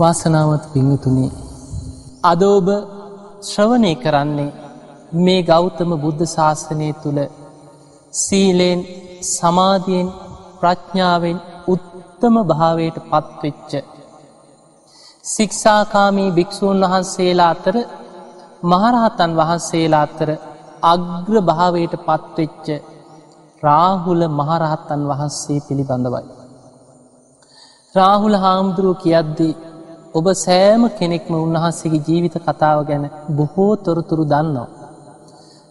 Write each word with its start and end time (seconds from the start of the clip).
වාසනාවත් 0.00 0.64
පිංහතුනේ 0.72 1.30
අද 2.24 2.42
ඔබ 2.46 2.68
ශ්‍රවණය 3.42 3.92
කරන්නේ 3.96 4.50
මේ 5.16 5.42
ගෞතම 5.42 5.90
බුද්ධ 5.96 6.24
ශාසනය 6.28 6.88
තුළ 6.94 7.20
සීලයෙන් 8.14 8.80
සමාධියෙන් 9.28 10.08
ප්‍රඥාවෙන් 10.60 11.38
උත්තම 11.66 12.34
භාවයට 12.44 12.96
පත්වෙච්ච. 13.04 13.72
සික්ෂාකාමී 15.24 16.30
භික්‍ෂූන් 16.30 16.80
වහන්සේලා 16.82 17.50
අතර 17.50 17.76
මහරහතන් 18.64 19.32
වහන්සේලා 19.36 20.02
අතර 20.02 20.28
අග්‍ර 20.84 21.34
භාවයට 21.42 21.94
පත්වෙච්ච 22.00 22.66
රාහුල 23.62 24.22
මහරහත්තන් 24.30 25.02
වහන්සේ 25.10 25.60
පිළිබඳවයි. 25.60 26.28
රාහුල 27.94 28.36
හාමුදුරුව 28.36 28.96
කියද්දී 28.96 29.52
ඔබ 30.14 30.26
සෑම 30.36 30.82
කෙනෙක්ම 30.90 31.32
උන්වහන්සේගේ 31.36 32.04
ජීවිත 32.06 32.36
කතාව 32.38 32.78
ගැන 32.86 33.04
බොහෝ 33.30 33.72
තොරතුරු 33.76 34.24
දන්නවා. 34.24 34.68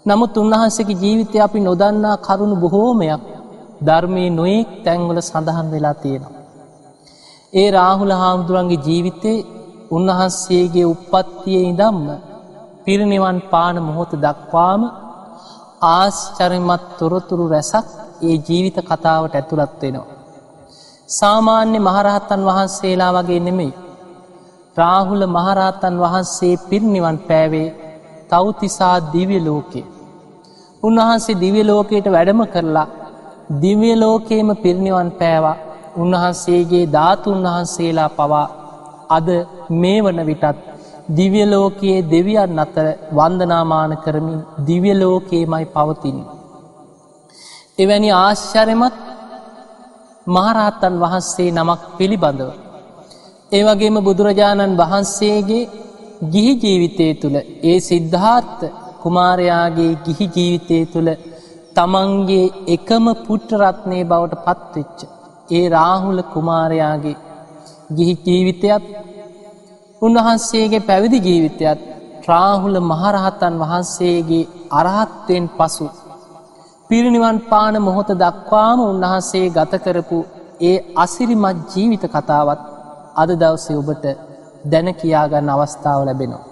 නමුත් 0.06 0.34
උන්වහන්සේගේ 0.38 1.02
ජීවිතය 1.04 1.38
අපි 1.40 1.60
නොදන්නා 1.60 2.16
කරුණු 2.18 2.56
බොහෝමයක් 2.56 3.24
ධර්මය 3.82 4.24
නොයෙක් 4.30 4.70
තැන්වල 4.86 5.20
සඳහන් 5.22 5.68
වෙලා 5.72 5.96
තියෙනවා. 5.96 6.38
ඒ 7.54 7.68
රාහුල 7.72 8.14
හාමුදුරන්ගේ 8.14 8.84
ජීවිතේ 8.88 9.46
උන්වහන්සේගේ 9.92 10.86
උපත්තිය 10.86 11.60
ඉදම්ම 11.64 12.08
පිරිනිවන් 12.86 13.38
පාන 13.52 13.76
මොහොත 13.84 14.12
දක්වාම 14.18 14.82
ආශ්චරමත් 15.90 16.84
තොරතුරු 17.00 17.46
රැසක් 17.48 17.88
ඒ 18.22 18.36
ජීවිත 18.48 18.78
කතාවට 18.82 19.34
ඇතුළත් 19.36 19.74
වෙනවා. 19.82 20.10
සාමාන්‍ය 21.10 21.78
මහරහත්තන් 21.80 22.42
වහන්සේලා 22.48 23.12
වගේ 23.18 23.42
නෙමෙයි. 23.42 23.89
රාහුල 24.82 25.24
මහරහතන් 25.28 25.96
වහන්සේ 26.04 26.56
පිරිනිවන් 26.70 27.18
පෑවේ 27.30 27.68
තවතිසා 28.30 28.98
දිව්‍ය 29.14 29.40
ලෝකේ. 29.40 29.86
උන්වහන්සේ 30.84 31.40
දිව්‍ය 31.44 31.62
ලෝකයට 31.64 32.08
වැඩම 32.08 32.42
කරලා 32.46 32.88
දිව්‍ය 33.62 33.92
ලෝකේම 33.96 34.50
පිරිනිවන් 34.56 35.12
පෑවා 35.12 35.58
උන්වහන්සේගේ 35.96 36.86
ධාතුන් 36.88 37.46
වහන්සේලා 37.46 38.10
පවා 38.12 38.48
අද 39.10 39.28
මේ 39.74 40.00
වන 40.04 40.20
විටත් 40.26 40.58
දිව්‍ය 41.10 41.44
ලෝකයේ 41.46 42.06
දෙවියන් 42.06 42.60
අතර 42.60 42.88
වන්දනාමාන 43.12 43.94
කරමින් 43.98 44.40
දිව්‍ය 44.68 44.94
ලෝකේමයි 44.94 45.66
පවතින්. 45.68 46.18
එවැනි 47.80 48.10
ආශ්චරමත් 48.16 48.96
මහරහත්තන් 50.28 50.96
වහන්සේ 51.04 51.50
නමක් 51.52 51.82
පිළිබඳව. 51.98 52.69
ඒවගේම 53.52 53.96
බුදුරජාණන් 54.00 54.78
වහන්සේගේ 54.78 55.70
ගිහි 56.26 56.54
ජීවිතය 56.58 57.08
තුළ 57.22 57.38
ඒ 57.64 57.78
සිද්ධාර්ථ 57.82 58.64
කුමාරයාගේ 59.04 59.94
ගිහි 60.06 60.26
ජීවිතය 60.28 60.78
තුළ 60.86 61.10
තමන්ගේ 61.76 62.54
එකම 62.68 63.06
පුට්ටරත්නය 63.26 64.00
බවට 64.04 64.44
පත්වෙච්ච. 64.46 65.00
ඒ 65.50 65.66
රාහුල 65.70 66.22
කුමාරයාගේ 66.34 67.18
ගිහි 67.96 68.16
ජීවිතයත් 68.26 68.86
උන්වහන්සේගේ 70.02 70.82
පැවිදි 70.82 71.20
ජීවිතයත් 71.20 71.80
රාහුල 72.28 72.78
මහරහතන් 72.84 73.56
වහන්සේගේ 73.64 74.50
අරහත්වයෙන් 74.72 75.46
පසු. 75.52 75.88
පිරිනිවන් 76.90 77.38
පාන 77.50 77.76
මොහොත 77.82 78.10
දක්වාම 78.16 78.80
උන්වහන්සේ 78.84 79.48
ගතකරපු 79.50 80.18
ඒ 80.62 80.78
අසිරිමත් 80.96 81.58
ජීවිත 81.72 82.04
කතාවත් 82.08 82.69
අද 83.20 83.30
දවසේ 83.36 83.78
ඔබට 83.78 84.06
දැන 84.64 84.88
කියාගන්න 84.94 85.50
අවස්ථාව 85.50 86.02
ලැබෙනවා. 86.02 86.48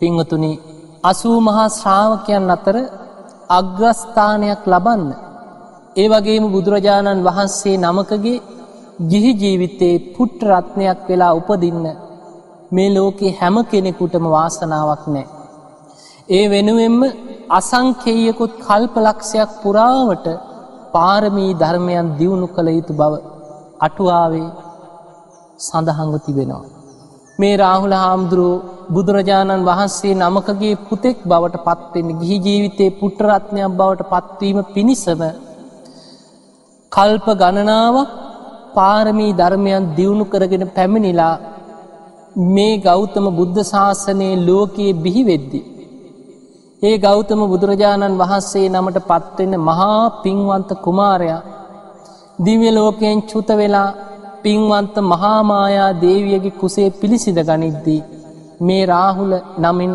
පිංහතුනි 0.00 0.52
අසූ 1.04 1.38
මහා 1.40 1.68
ශ්‍රාවකයන් 1.70 2.50
අතර 2.50 2.76
අග්‍රස්ථානයක් 3.50 4.62
ලබන්න. 4.66 5.10
ඒ 5.96 6.08
වගේම 6.08 6.44
බුදුරජාණන් 6.52 7.24
වහන්සේ 7.24 7.76
නමකගේ 7.78 8.44
ගිහි 9.02 9.32
ජීවිතයේ 9.34 10.02
පුට්ට 10.14 10.40
රත්නයක් 10.48 11.00
වෙලා 11.08 11.32
උපදින්න 11.34 11.86
මේ 12.72 12.90
ලෝකෙ 12.90 13.28
හැම 13.30 13.56
කෙනෙකුටම 13.64 14.26
වාසනාවක් 14.28 15.04
නෑ. 15.06 15.26
ඒ 16.28 16.44
වෙනුවෙන්ම 16.48 17.00
අසංකේයකුත් 17.50 18.52
කල්පලක්ෂයක් 18.58 19.50
පුරාවට 19.62 20.26
පාරමී 20.92 21.52
ධර්මයන් 21.54 22.08
දියුණු 22.18 22.46
කළ 22.48 22.68
යුතු 22.70 22.92
බව 22.92 23.12
අටුවාවේ 23.80 24.48
සඳහන්ව 25.58 26.14
තිබෙනවා. 26.18 26.64
මේ 27.38 27.56
රාහුල 27.56 27.94
හාමුදුරුව 27.94 28.62
බුදුරජාණන් 28.90 29.66
වහන්සේ 29.66 30.14
නමකගේ 30.14 30.74
පුතෙක් 30.86 31.18
බවට 31.24 31.64
පත්වෙන්න 31.66 32.18
ගිහි 32.20 32.36
ජීවිතයේ 32.38 32.96
පුටරත්නයක් 33.00 33.72
බවට 33.72 34.08
පත්වීම 34.12 34.58
පිණිසම 34.74 35.22
කල්ප 36.92 37.26
ගණනාවක් 37.34 38.10
පාරමී 38.74 39.32
ධර්මයන් 39.32 39.84
දියුණු 39.96 40.24
කරගෙන 40.24 40.64
පැමිණිලා 40.68 41.34
මේ 42.48 42.74
ගෞතම 42.78 43.26
බුද්ධ 43.30 43.60
ශාසනයේ 43.64 44.34
ලෝකයේ 44.40 44.92
බිහිවෙද්දි. 44.96 45.60
ඒ 46.82 46.96
ගෞතම 46.98 47.40
බුදුරජාණන් 47.44 48.18
වහන්සේ 48.18 48.66
නමට 48.68 48.98
පත්වෙන්න 49.02 49.54
මහා 49.60 50.02
පින්වන්ත 50.22 50.70
කුමාරයා 50.84 51.42
දිව්‍ය 52.38 52.68
ලෝකයෙන් 52.70 53.18
චුත 53.22 53.48
වෙලා 53.52 53.88
පින්වන්ත 54.42 54.96
මහාමායා 55.04 55.90
දේවියගේ 56.00 56.58
කුසේ 56.60 56.88
පිළිසිඳ 56.90 57.40
ගනිද්දී. 57.48 58.02
මේ 58.60 58.84
රාහුල 58.86 59.32
නමින් 59.58 59.92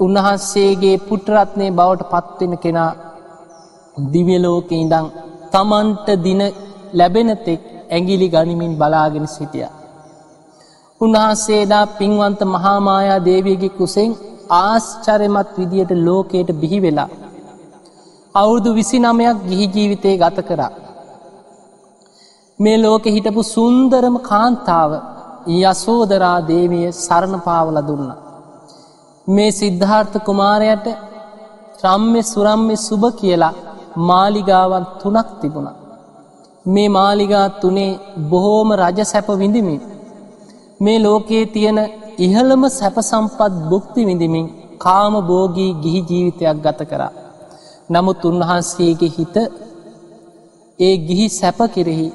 උන්වහන්සේගේ 0.00 0.96
පුටරත්නය 1.08 1.66
බවට 1.70 2.10
පත්වෙන 2.12 2.54
කෙනා 2.58 2.90
දිව්‍යලෝක 4.12 4.70
ඉඳං 4.74 5.06
තමන්ට 5.52 6.08
දින 6.24 6.40
ලැබෙනතෙක් 6.92 7.60
ඇගිලි 7.90 8.28
ගනිමින් 8.28 8.72
බලාගෙන 8.74 9.26
සිටිය. 9.26 9.68
උන්වහන්සේදා 11.00 11.84
පින්වන්ත 11.98 12.40
මහාමායා 12.46 13.24
දේවියගේ 13.24 13.76
කුසෙන් 13.78 14.10
ආශ්චරමත් 14.54 15.50
විදියට 15.58 15.92
ලෝකයට 15.98 16.50
බිහි 16.60 16.78
වෙලා. 16.82 17.10
අවුරුදු 18.34 18.70
විසි 18.74 18.98
නමයක් 18.98 19.38
ගිහි 19.48 19.66
ජීවිතය 19.74 20.18
ගත 20.18 20.38
කරා. 20.48 20.72
මේ 22.58 22.76
ලෝකෙ 22.76 23.08
හිටපු 23.10 23.42
සුන්දරම 23.46 24.16
කාන්තාව 24.22 24.92
යසෝදරා 25.54 26.38
දේවිය 26.48 26.86
සරණ 26.96 27.42
පාවල 27.44 27.78
දුන්න. 27.88 28.08
මේ 29.26 29.50
සිද්ධාර්ථ 29.50 30.16
කුමාරයට 30.18 30.86
රම්මෙ 31.84 32.22
සුරම්මෙ 32.24 32.76
සුභ 32.78 33.06
කියලා 33.16 33.54
මාලිගාවන් 34.08 34.86
තුනක් 35.00 35.28
තිබුණ. 35.40 35.68
මේ 36.66 36.88
මාලිගා 36.88 37.46
තුනේ 37.60 37.98
බොහෝම 38.30 38.70
රජ 38.74 38.98
සැප 39.04 39.28
විඳිමින්. 39.34 39.80
මේ 40.80 40.98
ලෝකයේ 40.98 41.46
තියෙන 41.46 41.78
ඉහළම 42.18 42.62
සැපසම්පත් 42.70 43.52
බුක්ති 43.70 44.02
විඳිමින් 44.06 44.46
කාම 44.78 45.14
බෝගී 45.22 45.72
ගිහි 45.82 46.00
ජීවිතයක් 46.08 46.58
ගත 46.64 46.80
කරා. 46.90 47.12
නමුත් 47.90 48.20
උන්වහන්සේගේ 48.24 49.14
හිත 49.16 49.36
ඒ 50.78 50.94
ගිහි 50.98 51.26
සැප 51.30 51.60
කෙරෙහි 51.74 52.08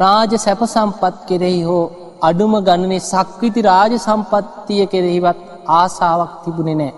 රාජ 0.00 0.32
සැප 0.36 0.60
සම්පත් 0.66 1.14
කෙරෙහි 1.28 1.62
හෝ 1.62 1.84
අඩුම 2.22 2.52
ගණනේ 2.60 3.00
සක්විති 3.02 3.60
රාජ 3.62 3.92
සම්පත්තිය 3.98 4.82
කෙරෙහිවත් 4.86 5.40
ආසාාවක් 5.70 6.32
තිබුණෙ 6.44 6.74
නෑ. 6.80 6.92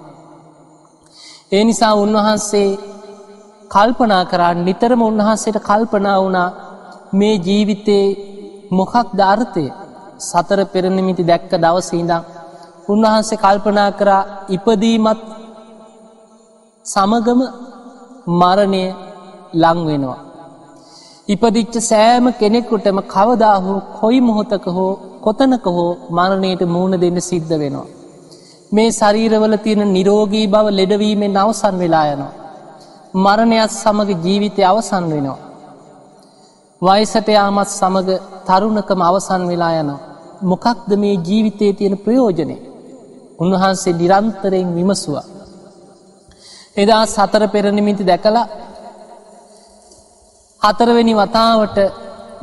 ඒ 1.53 1.63
නිසා 1.65 1.93
උන්වහන්සේ 1.95 2.69
කල්පනා 3.71 4.23
කරන්න 4.25 4.65
නිතරම 4.65 5.03
උන්වහන්සේට 5.03 5.59
කල්පනා 5.61 6.19
වුණා 6.23 6.49
මේ 7.13 7.35
ජීවිතයේ 7.39 8.07
මොකක් 8.71 8.95
ධර්තය 9.13 9.67
සතර 10.21 10.61
පෙරණමිති 10.67 11.29
දැක්ක 11.31 11.53
දවසීදං 11.57 12.27
උන්වහන්සේ 12.89 13.43
කල්පනා 13.45 13.91
කරා 13.93 14.23
ඉපදීමත් 14.49 15.23
සමගම 16.87 17.41
මරණය 18.33 18.85
ලංවෙනවා. 19.55 20.21
ඉපදිච්ච 21.29 21.75
සෑම 21.83 22.25
කෙනෙකුටම 22.33 22.99
කවදාහෝ 23.07 23.79
කොයි 24.01 24.21
මොහොතක 24.21 24.65
හෝ 24.69 24.93
කොතනක 25.21 25.67
හෝ 25.67 25.91
මරණයට 26.11 26.63
මූුණ 26.67 27.01
දෙන්න 27.01 27.19
සිද්ධ 27.21 27.53
වෙනවා. 27.53 27.87
මේ 28.73 28.91
ශරීරවල 28.91 29.55
තියෙන 29.57 29.93
නිරෝගී 29.93 30.47
බව 30.47 30.67
ලෙඩවීමෙන් 30.71 31.37
අවසන් 31.37 31.77
වෙලා 31.79 32.07
යනවා. 32.15 32.33
මරණයත් 33.17 33.73
සමඟ 33.73 34.11
ජීවිතය 34.25 34.63
අවසන් 34.63 35.05
වෙනවා. 35.13 35.39
වයිසට 36.83 37.29
යාමත් 37.29 37.71
සමඟ 37.71 38.11
තරුණකම 38.49 39.01
අවසන් 39.03 39.43
වෙලා 39.49 39.73
යනවා. 39.75 40.01
මොකක්ද 40.43 40.91
මේ 40.97 41.15
ජීවිතයේ 41.21 41.73
තියෙන 41.73 41.97
ප්‍රයෝජනය. 41.99 42.57
උන්වහන්සේ 43.39 43.93
නිරන්තරයෙන් 43.93 44.69
විමසවා. 44.77 45.25
එදා 46.77 47.05
සතර 47.07 47.43
පෙරණිමිති 47.49 48.05
දැකලා 48.05 48.47
හතරවෙනි 50.63 51.15
වතාවට 51.15 51.79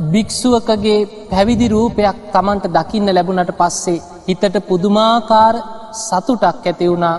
භික්‍ෂුවකගේ 0.06 1.00
පැවිදි 1.30 1.68
රූපයක් 1.68 2.18
තමන්ට 2.34 2.66
දකින්න 2.70 3.10
ලැබුණට 3.10 3.52
පස්සේ 3.54 4.04
හිතට 4.28 4.56
පුදුමාකාර 4.68 5.56
සතුටක් 6.00 6.66
ඇති 6.66 6.90
වුණා. 6.90 7.18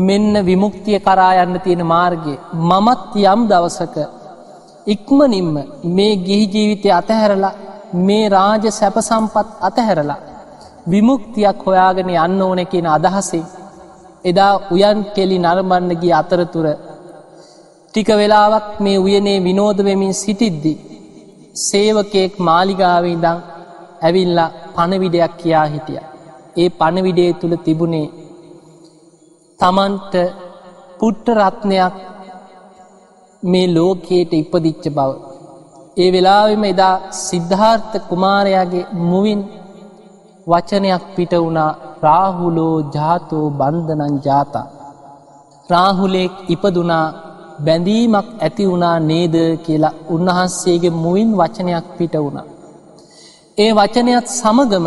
මෙන්න 0.00 0.32
විමුක්තිය 0.44 0.98
කරා 1.00 1.32
යන්න 1.42 1.60
තියෙන 1.60 1.82
මාර්ගය. 1.86 2.34
මමත් 2.62 3.12
යම් 3.24 3.40
දවසක 3.50 3.96
ඉක්මනින්ම 4.86 5.54
මේ 5.90 6.14
ගිහි 6.18 6.46
ජීවිතය 6.46 6.88
අතහැරලා 6.92 7.54
මේ 7.98 8.24
රාජ 8.28 8.64
සැපසම්පත් 8.70 9.48
අතහැරලා 9.60 10.22
විමුක්තියක් 10.86 11.60
හොයාගෙන 11.66 12.10
යන්න 12.16 12.42
ඕන 12.42 12.60
කියන 12.66 12.88
අදහසේ 12.88 13.44
එදා 14.24 14.52
උයන් 14.70 15.00
කෙලි 15.14 15.38
නරඹන්න 15.38 15.90
ගිය 16.02 16.12
අතරතුර 16.14 16.66
ටික 17.96 18.10
වෙලාවක් 18.20 18.66
මේ 18.84 18.98
උයනේ 19.04 19.38
විනෝද 19.44 19.78
වෙමින් 19.84 20.14
සිටිද්දි 20.14 20.72
සේවකයෙක් 21.66 22.34
මාලිගාවේ 22.48 23.14
දං 23.22 23.38
ඇවිල්ලා 24.06 24.54
පණවිඩයක් 24.74 25.32
කියා 25.40 25.64
හිටිය. 25.74 26.02
ඒ 26.62 26.68
පණවිඩේ 26.80 27.30
තුළ 27.40 27.54
තිබුණේ 27.66 28.12
තමන්ට 29.60 30.14
පුට්ට 30.98 31.26
රත්නයක් 31.38 31.96
මේ 33.42 33.72
ලෝකයට 33.76 34.32
ඉපදිච්ච 34.42 34.84
බව. 34.96 35.10
ඒ 36.02 36.10
වෙලාවෙම 36.14 36.64
එදා 36.72 36.94
සිද්ධාර්ථ 37.24 37.94
කුමාරයාගේ 38.10 38.88
මුවින් 39.10 39.42
වචනයක් 40.46 41.04
පිට 41.16 41.32
වුණා 41.42 41.70
රාහුලෝ 42.06 42.76
ජාතෝ 42.96 43.46
බන්ධනන් 43.60 44.16
ජාතා. 44.26 44.66
රාහුලෙක් 45.68 46.34
ඉපදුනා 46.54 47.06
බැඳීමක් 47.58 48.28
ඇති 48.36 48.64
වුණා 48.66 48.96
නේද 49.02 49.34
කියලා 49.64 49.98
උන්වහන්සේගේ 50.08 50.96
මුවින් 50.96 51.30
වචනයක් 51.32 51.86
පිට 51.98 52.14
වුණා. 52.16 52.46
ඒ 53.58 53.70
වචනයත් 53.72 54.26
සමගම 54.30 54.86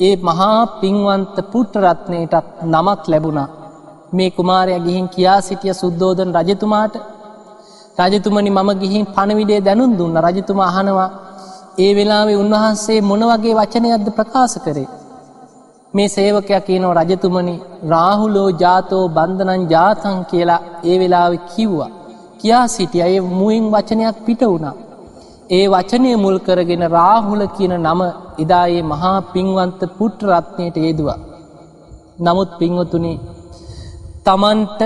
ඒ 0.00 0.14
මහා 0.18 0.58
පින්වන්ත 0.80 1.36
පුට්ටරත්නයටත් 1.52 2.46
නමක් 2.64 3.02
ලැබුණා 3.06 3.48
මේ 4.12 4.30
කුමාරය 4.30 4.74
ගිහින් 4.80 5.08
කියා 5.08 5.40
සිටිය 5.40 5.74
සුද්දෝදන 5.74 6.30
රජතුමාට 6.38 6.94
රජතුමනි 8.04 8.50
මම 8.50 8.70
ගිහින් 8.82 9.04
පණවිඩේ 9.06 9.60
දැනුන් 9.60 9.92
දුන්න 9.98 10.16
රජතුම 10.18 10.60
අහනවා 10.60 11.10
ඒ 11.78 11.92
වෙලාවේ 11.96 12.36
උන්වහන්සේ 12.36 13.00
මොන 13.00 13.22
වගේ 13.30 13.54
වචනයක්ද 13.54 14.08
ප්‍රකාශ 14.10 14.56
කරේ. 14.64 14.88
මේ 15.94 16.08
සේවකයක් 16.08 16.64
කියනව 16.66 16.90
රජතුමනි 16.98 17.54
රාහුලෝ 17.92 18.48
ජාතෝ 18.62 19.04
බන්ධනන් 19.08 19.62
ජාතන් 19.70 20.18
කියලා 20.30 20.64
ඒ 20.84 20.96
වෙලාව 21.00 21.32
කිව්වා. 21.52 21.90
කියා 22.40 22.66
සිටිය 22.68 23.02
අය 23.02 23.14
මුයින් 23.30 23.66
වචනයක් 23.72 24.16
පිට 24.26 24.42
වුණා. 24.42 24.76
ඒ 25.50 25.64
වචනය 25.68 26.10
මුල් 26.16 26.36
කරගෙන 26.38 26.84
රාහුල 26.90 27.42
කියන 27.56 27.74
නම 27.76 28.00
එදායේ 28.38 28.82
මහා 28.82 29.18
පින්වන්ත 29.32 29.80
පුට්‍රරත්නයට 29.98 30.76
යෙදවා. 30.78 31.18
නමුත් 32.20 32.50
පින්වතුනි 32.58 33.14
තමන්ට 34.26 34.80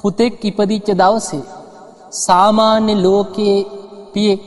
පුතෙක් 0.00 0.44
ඉපදිච්ච 0.44 0.88
දවසේ 1.00 1.48
සාමාන්‍ය 2.18 2.94
ලෝකයේ 3.04 3.58
පියෙක් 4.12 4.42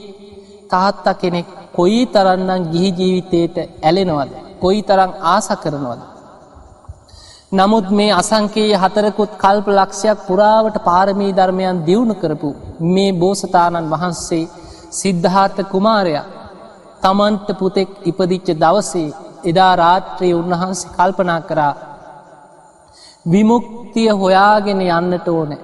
තාත්තා 0.72 1.20
කෙනෙක් 1.22 1.48
කොයි 1.76 2.02
තරන්නම් 2.06 2.64
ගිහි 2.72 2.90
ජීවිතයට 3.00 3.58
ඇලෙනවද 3.60 4.43
කොයි 4.64 4.82
තරං 4.84 5.12
ආස 5.28 5.48
කරනවද. 5.58 6.02
නමුත් 7.52 7.88
මේ 7.92 8.12
අසංකයේ 8.14 8.78
හතරකුත් 8.78 9.32
කල්ප 9.38 9.68
ලක්ෂයක් 9.70 10.20
පුරාවට 10.28 10.78
පාරමී 10.82 11.34
ධර්මයන් 11.34 11.84
දියුණු 11.88 12.16
කරපු 12.16 12.50
මේ 12.88 13.12
බෝසතාණන් 13.16 13.92
වහන්සේ 13.92 14.46
සිද්ධාර්ථ 14.92 15.62
කුමාරයා 15.66 16.26
තමන්ට 17.04 17.50
පුතෙක් 17.60 17.90
ඉපදිච්ච 18.04 18.48
දවසේ 18.56 19.10
එදා 19.44 19.74
රාත්‍රයේ 19.76 20.36
උන්වහන්සේ 20.36 20.94
කල්පනා 20.94 21.42
කරා 21.42 21.74
විමුක්තිය 23.26 24.10
හොයාගෙන 24.14 24.82
යන්නට 24.90 25.28
ඕනෑ 25.30 25.62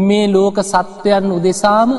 මේ 0.00 0.26
ලෝක 0.28 0.56
සත්වයන් 0.64 1.26
උදෙසාම 1.30 1.90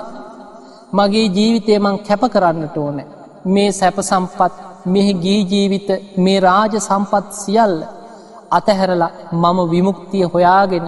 මගේ 0.93 1.27
ජීවිතය 1.29 1.73
මං 1.77 1.97
කැප 2.01 2.23
කරන්නට 2.27 2.77
ඕනෑ 2.77 3.07
මේ 3.47 3.71
සැප 3.71 3.97
සම්පත් 4.01 4.53
මෙහි 4.85 5.13
ගී 5.15 5.41
ජීවිත 5.45 5.89
මේ 6.17 6.39
රාජ 6.39 6.73
සම්පත් 6.79 7.27
සියල්ල 7.33 7.75
අතහැරලා 8.51 9.11
මම 9.33 9.59
විමුක්තිය 9.69 10.25
හොයාගෙන 10.25 10.85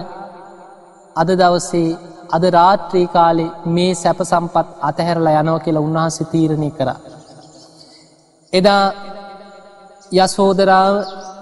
අද 1.16 1.28
දවසේ 1.32 1.98
අද 2.30 2.44
රාත්‍රී 2.50 3.06
කාලේ 3.06 3.54
මේ 3.66 3.92
සැප 3.94 4.20
සම්පත් 4.22 4.68
අතහැරලා 4.80 5.40
යනව 5.40 5.58
කියලා 5.60 5.86
උන්වහන්ස 5.88 6.18
තීරණය 6.32 6.70
කර. 6.70 6.88
එදා 8.52 8.84
යසෝදරාව 10.16 10.94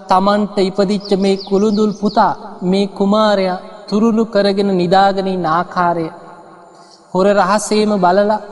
තමන්ට 0.09 0.57
ඉපදිච්ච 0.59 1.09
මේ 1.17 1.37
කුළුඳුල් 1.39 1.93
පුතා 1.93 2.33
මේ 2.63 2.87
කුමාරය 2.89 3.47
තුරුළු 3.89 4.23
කරගෙන 4.25 4.71
නිදාගනින් 4.73 5.45
ආකාරය 5.49 6.07
හොර 7.13 7.27
රහසේම 7.33 7.91
බලලා 7.97 8.43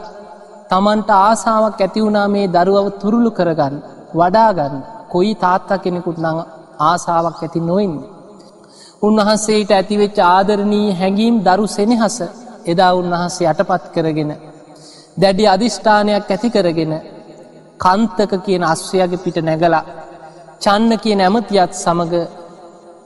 තමන්ට 0.69 1.09
ආසාාවක් 1.19 1.81
ඇතිවුණා 1.81 2.27
මේ 2.27 2.47
දරුවව 2.47 2.87
තුරුළු 3.01 3.31
කරගන්න 3.31 3.92
වඩාගන්න 4.13 4.75
කොයි 5.09 5.33
තාත්තා 5.35 5.77
කෙනෙකුට 5.77 6.19
නඟ 6.19 6.41
ආසාාවක් 6.81 7.39
ඇති 7.41 7.59
නොවෙන්නේ. 7.61 8.11
උන්වහන්සේට 9.01 9.71
ඇතිවෙච්ච 9.71 10.17
ආදරණී 10.27 10.87
හැඟීම් 10.91 11.35
දරු 11.39 11.65
සෙනෙහස 11.69 12.17
එදා 12.65 12.91
උන්වහන්සේ 12.93 13.49
යටපත් 13.49 13.83
කරගෙන. 13.95 14.31
දැඩි 15.17 15.45
අධිෂ්ඨානයක් 15.47 16.27
ඇති 16.27 16.49
කරගෙන 16.49 16.93
කන්තක 17.79 18.31
කියන 18.45 18.63
අස්වයාගේ 18.65 19.23
පිට 19.23 19.37
නැගලා 19.39 19.83
චන්න 20.61 20.91
කිය 20.97 21.15
නැමතියත් 21.15 21.73
සමඟ 21.75 22.15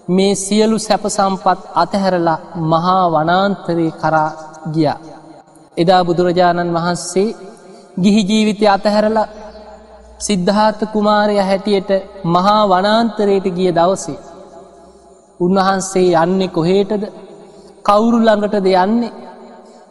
මේ 0.07 0.33
සියලු 0.35 0.77
සැපසම්පත් 0.79 1.59
අතහැරලා 1.75 2.43
මහා 2.65 3.03
වනාන්තරයේ 3.09 3.91
කරා 3.93 4.29
ගිය. 4.73 4.89
එදා 5.77 6.01
බුදුරජාණන් 6.03 6.75
වහන්සේ 6.75 7.35
ගිහි 8.01 8.21
ජීවිතය 8.21 8.65
අතහැරලා 8.67 9.31
සිද්ධාර්ථ 10.25 10.83
කුමාරය 10.93 11.37
හැටියට 11.49 11.91
මහා 12.25 12.61
වනාන්තරයට 12.71 13.47
ගිය 13.57 13.71
දවසේ. 13.77 14.19
උන්වහන්සේ 15.39 16.09
යන්නේ 16.23 16.53
කොහේටද 16.55 17.03
කවුරු 17.87 18.17
ළඟටද 18.19 18.67
යන්නේ 18.75 19.15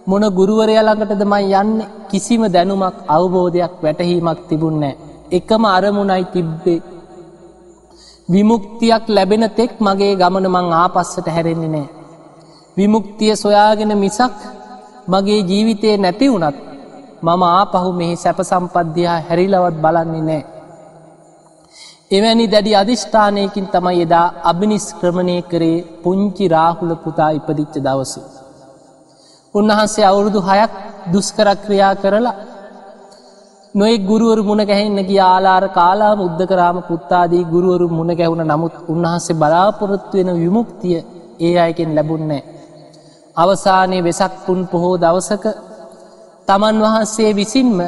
මොන 0.06 0.24
ගුරුවරය 0.38 0.74
ළඟටද 0.78 1.22
මයි 1.32 1.54
යන්න 1.62 1.78
කිසිම 2.10 2.42
දැනුමක් 2.54 2.96
අවබෝධයක් 3.16 3.74
වැටහීමක් 3.84 4.40
තිබුන්නෑ. 4.48 4.98
එකම 5.30 5.62
අරමුණයි 5.66 6.24
තිබ්බේ. 6.34 6.84
විමුක්තියක් 8.28 9.04
ලැබෙන 9.08 9.44
තෙක් 9.58 9.72
මගේ 9.80 10.18
ගමන 10.20 10.46
මං 10.54 10.66
ආපස්සට 10.74 11.26
හැරෙන්නේ 11.36 11.72
නෑ. 11.74 11.88
විමුක්තිය 12.76 13.34
සොයාගෙන 13.36 13.92
මිසක් 14.04 14.36
මගේ 15.12 15.40
ජීවිතය 15.50 15.88
නැති 15.96 16.26
වුනත් 16.32 16.65
මම 17.22 17.42
ආපහු 17.44 17.90
මෙහි 17.92 18.16
සැප 18.16 18.38
සම්පද්‍යයා 18.42 19.18
හැරිලවත් 19.20 19.76
බලන්නේ 19.76 20.22
නෑ. 20.22 20.42
එවැනි 22.10 22.46
දැඩි 22.46 22.72
අධිෂ්ඨානයකින් 22.74 23.66
තමයි 23.66 24.02
එදා 24.02 24.26
අභිනිස්ක්‍රමණය 24.42 25.36
කරේ 25.42 25.84
පුංචි 26.02 26.44
රාහුල 26.48 26.92
පුතා 26.96 27.30
ඉපදිච්ච 27.30 27.74
දවසේ. 27.78 28.26
උන්වහන්සේ 29.54 30.04
අවුරුදු 30.04 30.40
හයක් 30.40 30.72
දුස්කරක්‍රියා 31.12 31.94
කරලා 31.94 32.36
නොයි 33.74 33.96
ගුරුවරු 34.00 34.42
මුණ 34.44 34.62
ගැහෙන්න 34.64 34.98
ගිය 35.02 35.20
ආලාර 35.22 35.64
කාලා 35.70 36.14
මුද්දකරාම 36.14 36.78
පුත්තාදී 36.82 37.44
ගුරුවරු 37.44 37.86
මුණ 37.88 38.12
ගැවුණ 38.14 38.44
නමුත් 38.44 38.74
උන්වහන්සේ 38.88 39.38
බලාපොරොත්තු 39.42 40.14
වෙන 40.18 40.30
විමුක්තිය 40.34 40.98
ඒ 41.40 41.54
අයකෙන් 41.58 41.90
ලැබුන්නේ. 41.94 42.42
අවසානයේ 43.36 44.04
වෙසක්පුන් 44.04 44.60
පොහෝ 44.66 44.96
දවසක 44.96 45.44
තමන් 46.48 46.76
වහන්සේ 46.84 47.30
විසින්ම 47.34 47.78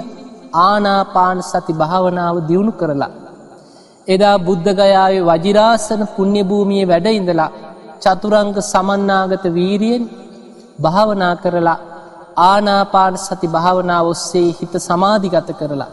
ආනාපාන 0.60 1.38
සති 1.42 1.72
භාවනාව 1.72 2.36
දියුණු 2.48 2.72
කරලා. 2.72 3.12
එදා 4.08 4.36
බුද්ධගයාවේ 4.38 5.26
වජිරාසන 5.30 6.02
පුුණ්‍යභූමිය 6.06 6.84
වැඩඉඳලා 6.86 7.50
චතුරංග 8.02 8.56
සමන්නාගත 8.62 9.44
වීරියෙන් 9.54 10.04
භාවනා 10.82 11.34
කරලා 11.36 11.78
ආනාපාන 12.42 13.14
සති 13.18 13.46
භාවනාව 13.48 14.06
ඔස්සේ 14.06 14.48
හිත 14.52 14.74
සමාධිගත 14.80 15.50
කරලා. 15.60 15.90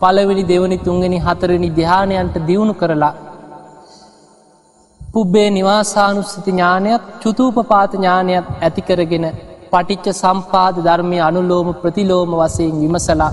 පළවෙනි 0.00 0.44
දෙවනි 0.44 0.78
තුන්ගනි 0.78 1.18
හතරනි 1.18 1.68
ධ්‍යානයන්ට 1.70 2.36
දියුණු 2.46 2.74
කරලා. 2.74 3.14
පුබ්බේ 5.00 5.48
නිවාසානුස්සති 5.50 6.40
ඥානයක් 6.48 7.02
චුතූපපාත 7.22 7.92
ඥානයක් 7.94 8.46
ඇතිකරගෙන 8.62 9.26
පටිච්ච 9.72 10.06
සම්පාද 10.14 10.76
ධර්මය 10.78 11.18
අනුලෝම 11.20 11.68
ප්‍රතිලෝම 11.74 12.30
වසයෙන් 12.34 12.74
විමසලා. 12.80 13.32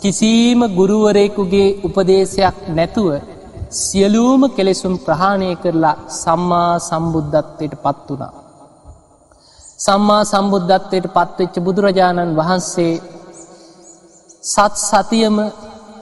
කිසිීම 0.00 0.60
ගුරුවරයෙකුගේ 0.70 1.68
උපදේශයක් 1.86 2.56
නැතුව 2.70 3.08
සියලූම 3.72 4.42
කෙලෙසුම් 4.50 4.94
ප්‍රහාණය 4.98 5.50
කරලා 5.56 5.96
සම්මා 6.14 6.72
සම්බුද්ධත්වයට 6.80 7.74
පත් 7.76 8.08
වනා. 8.10 8.32
සම්මා 9.78 10.22
සම්බුද්ධත්වයට 10.24 11.06
පත්වෙච්ච 11.08 11.54
බුදුරජාණන් 11.60 12.36
වහන්සේ 12.36 12.94
සත් 14.44 14.74
සතියම 14.80 15.36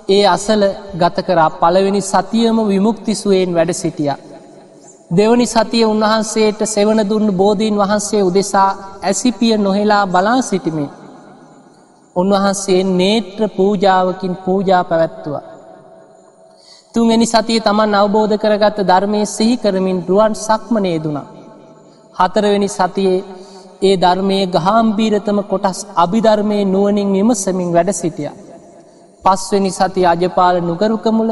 ඒ 0.09 0.25
අසල 0.27 0.63
ගත 0.95 1.17
කරා 1.23 1.51
පළවෙනි 1.53 2.03
සතියම 2.03 2.57
විමුක්තිසුවයෙන් 2.67 3.51
වැඩ 3.55 3.73
සිටිය. 3.75 4.32
දෙවනි 5.13 5.47
සතිය 5.47 5.85
උන්වහන්සේට 5.85 6.61
සෙවන 6.67 7.01
දුන්න 7.09 7.29
බෝධීන් 7.37 7.77
වහන්සේ 7.77 8.23
උදෙසා 8.23 8.71
ඇසිපිය 9.03 9.57
නොහෙලා 9.59 10.05
බලා 10.07 10.41
සිටිමේ. 10.43 10.91
උන්වහන්සේ 12.17 12.81
නේත්‍ර 12.93 13.43
පූජාවකින් 13.49 14.35
පූජා 14.37 14.85
පැවැත්තුවා. 14.85 15.45
තුන්වැනි 16.95 17.27
සතිය 17.27 17.61
තමන් 17.61 17.95
අවබෝධ 17.95 18.37
කරගත්ත 18.39 18.79
ධර්මය 18.83 19.21
සිහි 19.27 19.57
කරමින් 19.57 19.99
රුවන් 20.09 20.35
සක්මනය 20.37 20.95
දුනා. 21.05 21.29
හතරවෙනි 22.15 22.69
සතියේ 22.69 23.25
ඒ 23.83 23.97
ධර්මයේ 23.97 24.51
ගහම්බීරතම 24.57 25.39
කොටස් 25.43 25.79
අභිධර්මය 25.97 26.59
නුවනින් 26.65 27.13
විමසමින් 27.13 27.71
වැඩ 27.75 27.91
සිටිය. 27.93 28.31
පස්වනි 29.25 29.71
සති 29.71 30.03
අජපාල 30.07 30.57
නුගරුකමුල 30.61 31.31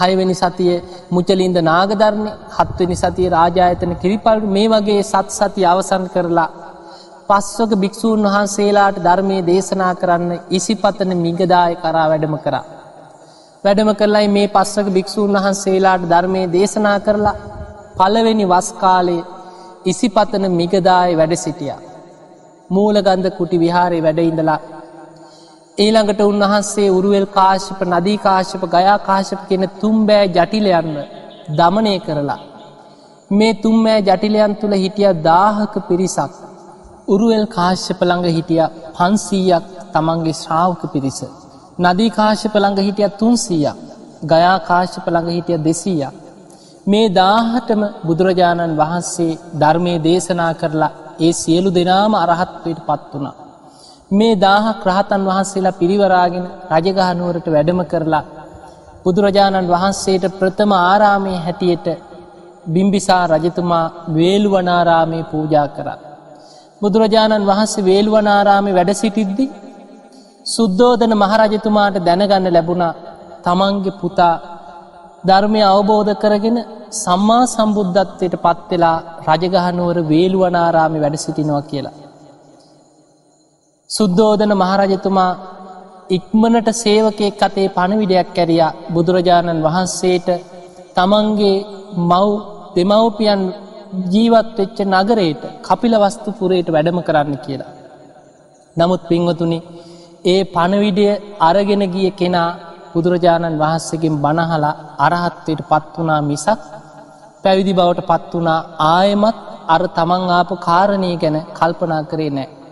හයවැනි 0.00 0.34
සතිය 0.34 0.74
මුචලින්ද 1.10 1.58
නාගධර්මය 1.62 2.30
හත්වනි 2.56 2.96
සතිය 2.96 3.28
රාජායතන 3.28 3.92
කිරිපල් 4.02 4.38
මේ 4.48 4.68
වගේ 4.68 5.02
සත් 5.02 5.28
සති 5.30 5.62
අවසන් 5.64 6.04
කරලා 6.14 6.50
පස්වක 7.28 7.72
භික්‍ෂූන් 7.76 8.26
වහන්සේලාට 8.26 8.96
ධර්මය 8.98 9.36
දේශනා 9.42 9.92
කරන්න 9.94 10.32
ඉසිපතන 10.50 11.10
මිගදාය 11.16 11.72
කරා 11.76 12.06
වැඩම 12.10 12.36
කරා. 12.38 12.64
වැඩම 13.64 13.90
කරලයි 13.94 14.28
මේ 14.28 14.48
පස්සක 14.48 14.88
භික්‍ෂූන් 14.90 15.38
වහන්සේලාට 15.38 16.04
ධර්මය 16.04 16.42
දේශනා 16.48 16.98
කරලා 17.00 17.40
පළවෙනි 17.98 18.46
වස්කාලයේ 18.46 19.26
ඉසිපතන 19.84 20.44
මිගදාය 20.52 21.16
වැඩ 21.16 21.34
සිටිය. 21.36 21.74
මූලගන්ධ 22.70 23.30
කුටි 23.38 23.56
විහාරය 23.58 23.98
වැඩඉඳලා. 24.02 24.60
ඊළඟට 25.78 26.20
උන්වහන්සේ 26.22 26.88
උරුවල් 26.88 27.26
කාශප 27.28 27.80
නදී 27.84 28.18
කාශප 28.18 28.62
ගයා 28.68 28.98
කාශප 29.00 29.40
කෙන 29.48 29.64
තුම්බෑ 29.80 30.26
ජටිලයන්න 30.28 30.90
දමනය 31.50 31.94
කරලා. 31.98 32.40
මේ 33.30 33.54
තුම්මෑ 33.54 34.00
ජටිලයන් 34.00 34.54
තුළ 34.56 34.74
හිටිය 34.74 35.10
දාහක 35.22 35.74
පිරිසක්. 35.88 36.32
උරුවල් 37.08 37.46
කාශ්‍යපළඟ 37.48 38.26
හිටිය 38.28 38.64
පන්සීයක් 38.96 39.64
තමන්ගේ 39.92 40.34
ශ්‍රාවක 40.34 40.82
පිරිස. 40.92 41.20
නදී 41.78 42.10
කාශ්‍යපළඟ 42.10 42.78
හිටිය 42.78 43.08
තුන්සීයක් 43.18 43.76
ගයා 44.24 44.56
කාශ්‍යපළඟ 44.60 45.28
හිටිය 45.28 45.58
දෙසීයක්. 45.58 46.14
මේ 46.86 47.12
දාහටම 47.12 47.82
බුදුරජාණන් 48.06 48.76
වහන්සේ 48.76 49.38
ධර්මය 49.58 49.94
දේශනා 50.00 50.52
කරලා 50.54 50.96
ඒ 51.20 51.32
සියලු 51.34 51.70
දෙනාම 51.70 52.12
අරහත්වයට 52.16 52.86
පත් 52.86 53.02
වුණා. 53.12 53.43
මේ 54.14 54.34
දාහ 54.36 54.64
ක්‍රහතන් 54.82 55.22
වහන්සේලා 55.28 55.78
පිරිවරාගෙන 55.80 56.46
රජගහනුවරට 56.72 57.46
වැඩම 57.48 57.80
කරලා 57.84 58.24
බුදුරජාණන් 59.04 59.70
වහන්සේට 59.70 60.24
ප්‍රථම 60.38 60.72
ආරාමය 60.74 61.32
හැටියට 61.38 61.86
බිම්බිසා 62.66 63.24
රජතුමා 63.28 63.92
වේල්ුවනාරාමය 64.14 65.18
පූජා 65.24 65.68
කරා. 65.68 65.98
බුදුරජාණන් 66.82 67.48
වහන්සේ 67.50 67.84
වේල්ුවනාරාමි 67.84 68.72
වැඩ 68.72 68.92
සිටිද්දි 68.94 69.46
සුද්දෝදන 70.46 71.12
මහරජතුමාට 71.14 71.96
දැනගන්න 72.00 72.48
ලැබුණා 72.48 72.92
තමන්ගේ 73.44 73.98
පුතා 74.00 74.34
ධර්මය 75.24 75.60
අවබෝධ 75.64 76.12
කරගෙන 76.16 76.58
සම්මා 76.94 77.44
සම්බුද්ධත්වයට 77.46 78.34
පත්වෙලා 78.44 78.98
රජගහනුවර 79.28 79.98
වේළුවනාරාමි 80.08 81.02
වැඩ 81.02 81.16
සිටිනවා 81.16 81.62
කියලා. 81.62 82.03
සුද්දෝදන 83.94 84.52
මහරජතුමා 84.54 85.30
ඉක්මනට 86.10 86.68
සේවකයෙක් 86.74 87.42
අතේ 87.42 87.66
පණවිඩයක් 87.68 88.28
කැරියා 88.30 88.74
බුදුරජාණන් 88.94 89.64
වහන්සේට 89.66 90.28
තමන්ගේ 90.96 91.56
මව් 92.02 92.12
දෙමව්පියන් 92.76 93.42
ජීවත් 94.12 94.56
වෙච්ච 94.58 94.78
නගරයට 94.86 95.42
කපිල 95.66 95.94
වස්තු 95.96 96.30
පුරයට 96.32 96.68
වැඩම 96.68 96.98
කරන්න 97.00 97.36
කියලා. 97.44 97.72
නමුත් 98.76 99.02
පින්වතුනි 99.04 99.58
ඒ 100.24 100.40
පණවිඩය 100.46 101.06
අරගෙන 101.40 101.84
ගිය 101.88 102.10
කෙනා 102.12 102.50
බුදුරජාණන් 102.92 103.60
වහන්සේගෙන් 103.62 104.16
බණහලා 104.16 104.74
අරහත්වයට 105.06 105.62
පත් 105.70 105.94
වනා 105.96 106.20
මිසක් 106.22 106.60
පැවිදි 107.44 107.72
බවට 107.72 108.08
පත් 108.10 108.32
වනා 108.34 108.60
ආයමත් 108.90 109.38
අර 109.68 109.82
තමන් 109.96 110.28
ආපු 110.32 110.54
කාරණය 110.58 111.10
ගැන 111.16 111.38
කල්පනා 111.52 112.02
කරේ 112.04 112.32
නෑ. 112.32 112.63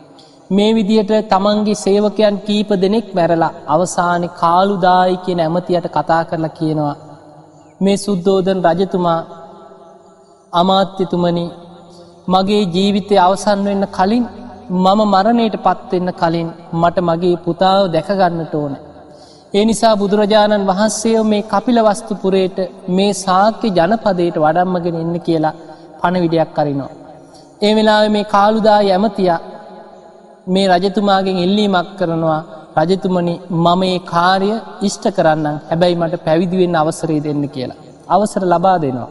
මේ 0.53 0.73
විදියට 0.75 1.13
තමන්ගේ 1.31 1.75
සේවකයන් 1.75 2.37
කීප 2.47 2.71
දෙනෙක් 2.83 3.07
මැරලා 3.15 3.53
අවසානි 3.67 4.29
කාලුදායි 4.41 5.17
කියන 5.25 5.41
ඇමතියට 5.41 5.87
කතා 5.89 6.23
කරලා 6.25 6.57
කියනවා. 6.59 6.97
මේ 7.81 7.97
සුද්දෝදන් 7.97 8.61
රජතුමා 8.69 9.21
අමාත්‍යතුමනි 10.53 11.45
මගේ 12.29 12.63
ජීවිතය 12.75 13.15
අවසන් 13.19 13.61
වෙන්න 13.65 13.85
කලින් 13.89 14.25
මම 14.75 15.01
මරණයට 15.05 15.57
පත්වෙන්න 15.59 16.11
කලින් 16.15 16.49
මට 16.73 16.97
මගේ 17.01 17.37
පුතාව 17.37 17.85
දැකගන්නට 17.95 18.55
ඕන. 18.55 18.75
ඒ 19.55 19.65
නිසා 19.65 19.95
බුදුරජාණන් 19.97 20.69
වහන්සේ 20.69 21.23
මේ 21.25 21.43
කපිල 21.45 21.79
වස්තුපුරයට 21.81 22.59
මේ 22.89 23.13
සාක්‍ය 23.17 23.69
ජනපදයට 23.71 24.37
වඩම්මගෙන 24.37 25.01
එන්න 25.03 25.17
කියලා 25.21 25.59
පණවිඩයක් 26.01 26.51
කරිනවා. 26.55 26.93
ඒ 27.63 27.73
වෙලා 27.77 28.03
මේ 28.09 28.31
කාලුදා 28.35 28.79
ඇමතිය 28.91 29.33
මේ 30.47 30.67
රජතුමාගෙන් 30.69 31.39
එල්ලීමක් 31.39 31.89
කරනවා 31.99 32.41
රජතුමනි 32.81 33.35
මම 33.57 33.83
ඒ 33.85 33.99
කාරය 34.05 34.51
ඉෂ්ට 34.83 35.05
කරන්න 35.11 35.47
හැබැයි 35.69 35.97
මට 35.97 36.25
පැවිදිවෙන්න 36.25 36.77
අවසරේ 36.77 37.21
දෙන්න 37.21 37.43
කියලා. 37.49 37.81
අවසර 38.09 38.43
ලබා 38.45 38.79
දෙනවා. 38.79 39.11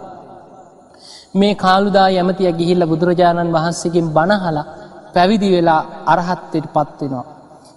මේ 1.35 1.53
කාලුදා 1.55 2.07
ඇමතිය 2.11 2.51
ගිහිල්ල 2.51 2.83
බුදුරජාණන් 2.85 3.53
වහන්සේගෙන් 3.53 4.07
බණහලා 4.09 4.69
පැවිදි 5.13 5.49
වෙලා 5.51 5.81
අරහත්තයට 6.05 6.65
පත්වෙනවා. 6.67 7.25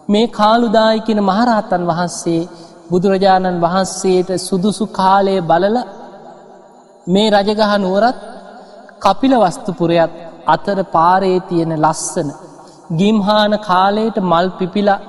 මේ 0.08 0.26
කාලුදායිකෙන 0.30 1.20
මහරහතන් 1.22 1.82
වහන්සේ 1.86 2.48
බුදුරජාණන් 2.90 3.60
වහන්සේට 3.60 4.30
සුදුසු 4.38 4.84
කාලය 4.92 5.34
බලල 5.42 5.76
මේ 7.06 7.28
රජගහ 7.30 7.72
නුවරත් 7.78 8.18
කපිල 9.00 9.32
වස්තුපුරයත් 9.36 10.12
අතර 10.46 10.78
පාරේ 10.86 11.38
තියෙන 11.40 11.72
ලස්සන 11.76 12.28
ගිම්හාන 12.90 13.52
කාලයට 13.60 14.16
මල් 14.22 14.48
පිපිලා 14.58 15.00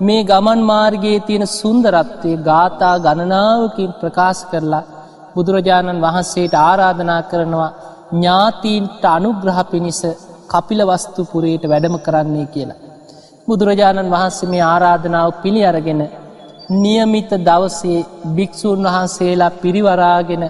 මේ 0.00 0.22
ගමන් 0.22 0.60
මාර්ගයේ 0.62 1.18
තියෙන 1.20 1.46
සුන්දරත්වය 1.50 2.32
ගාථා 2.42 2.96
ගණනාවකින් 2.98 3.92
ප්‍රකාශ 3.92 4.42
කරලා 4.50 4.88
බුදුරජාණන් 5.34 6.02
වහන්සේට 6.02 6.54
ආරාධනා 6.60 7.22
කරනවා 7.22 7.70
ඥාතීන්ට 8.12 9.04
අනුග්‍රහ 9.08 9.60
පිණිස 9.70 10.00
කපිල 10.48 10.80
වස්තුපුරයට 10.82 11.64
වැඩම 11.64 11.96
කරන්නේ 11.98 12.46
කියලා. 12.46 12.82
බුදුරජාණන් 13.48 14.12
වහන්සේ 14.12 14.50
මේ 14.50 14.64
ආරාධනාව 14.64 15.30
පිළි 15.42 15.62
අරගෙන 15.64 16.02
නියමිත 16.74 17.30
දවසේ 17.40 18.06
භික්‍ෂූන් 18.36 18.86
වහන්සේලා 18.86 19.56
පිරිවරාගෙන 19.56 20.44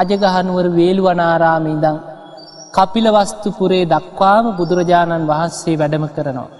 රජගහනුවර 0.00 0.66
වේළුවනාරාමීදං 0.70 1.96
කපිලවස්තුපුරේ 2.74 3.84
දක්වාම 3.86 4.44
බුදුරජාණන් 4.58 5.28
වහන්සේ 5.28 5.78
වැඩම 5.78 6.04
කරනවා. 6.08 6.50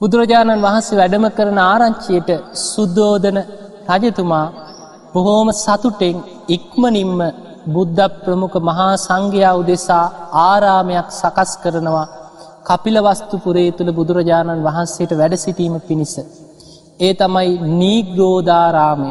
බුදුරජාණන් 0.00 0.62
වහන්සේ 0.62 0.98
වැඩම 0.98 1.26
කරන 1.30 1.58
ආරංචියයට 1.62 2.30
සුද්දෝදන 2.62 3.38
රජතුමා 3.92 4.46
බොහෝම 5.12 5.48
සතුටෙන් 5.54 6.16
ඉක්මනින්ම 6.48 7.20
බුද්ධ 7.66 8.02
ප්‍රමුඛ 8.16 8.56
මහා 8.60 8.92
සංඝයා 8.98 9.54
උදෙසා 9.54 10.04
ආරාමයක් 10.42 11.08
සකස් 11.12 11.52
කරනවා 11.62 12.06
කපිලවස්තුපුරේ 12.68 13.70
තුළ 13.72 13.90
බුදුරජාණන් 13.92 14.64
වහන්සේට 14.66 15.12
වැඩ 15.12 15.34
සිටීම 15.36 15.74
පිණිස. 15.80 16.14
ඒ 17.00 17.12
තමයි 17.14 17.50
නීග්‍රෝධාරාමය. 17.72 19.10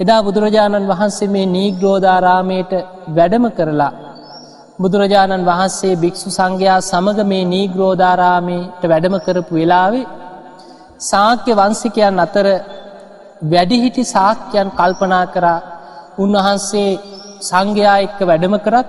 එදා 0.00 0.20
බුදුරජාණන් 0.22 0.90
වහන්සේ 0.92 1.28
මේ 1.28 1.46
නීග්‍රෝධාරාමයට 1.48 2.72
වැඩම 3.16 3.46
කරලා 3.50 3.92
බුදුරජාණන් 4.80 5.46
වහන්සේ 5.46 5.94
භික්‍ෂු 6.02 6.28
සංඝයා 6.30 6.80
සමග 6.82 7.18
මේ 7.30 7.44
නීග්‍රෝධාරාමයට 7.44 8.82
වැඩම 8.84 9.16
කරපු 9.26 9.52
වෙලාවේ 9.54 10.06
සාක්‍ය 11.02 11.52
වන්සිකයන් 11.52 12.16
අතර 12.18 12.46
වැඩිහිටි 13.44 14.04
සාක්‍යයන් 14.06 14.68
කල්පනා 14.70 15.24
කරා 15.34 15.58
උන්වහන්සේ 16.18 16.90
සංඝයා 17.40 17.96
එක්ක 17.98 18.20
වැඩම 18.22 18.54
කරත් 18.58 18.88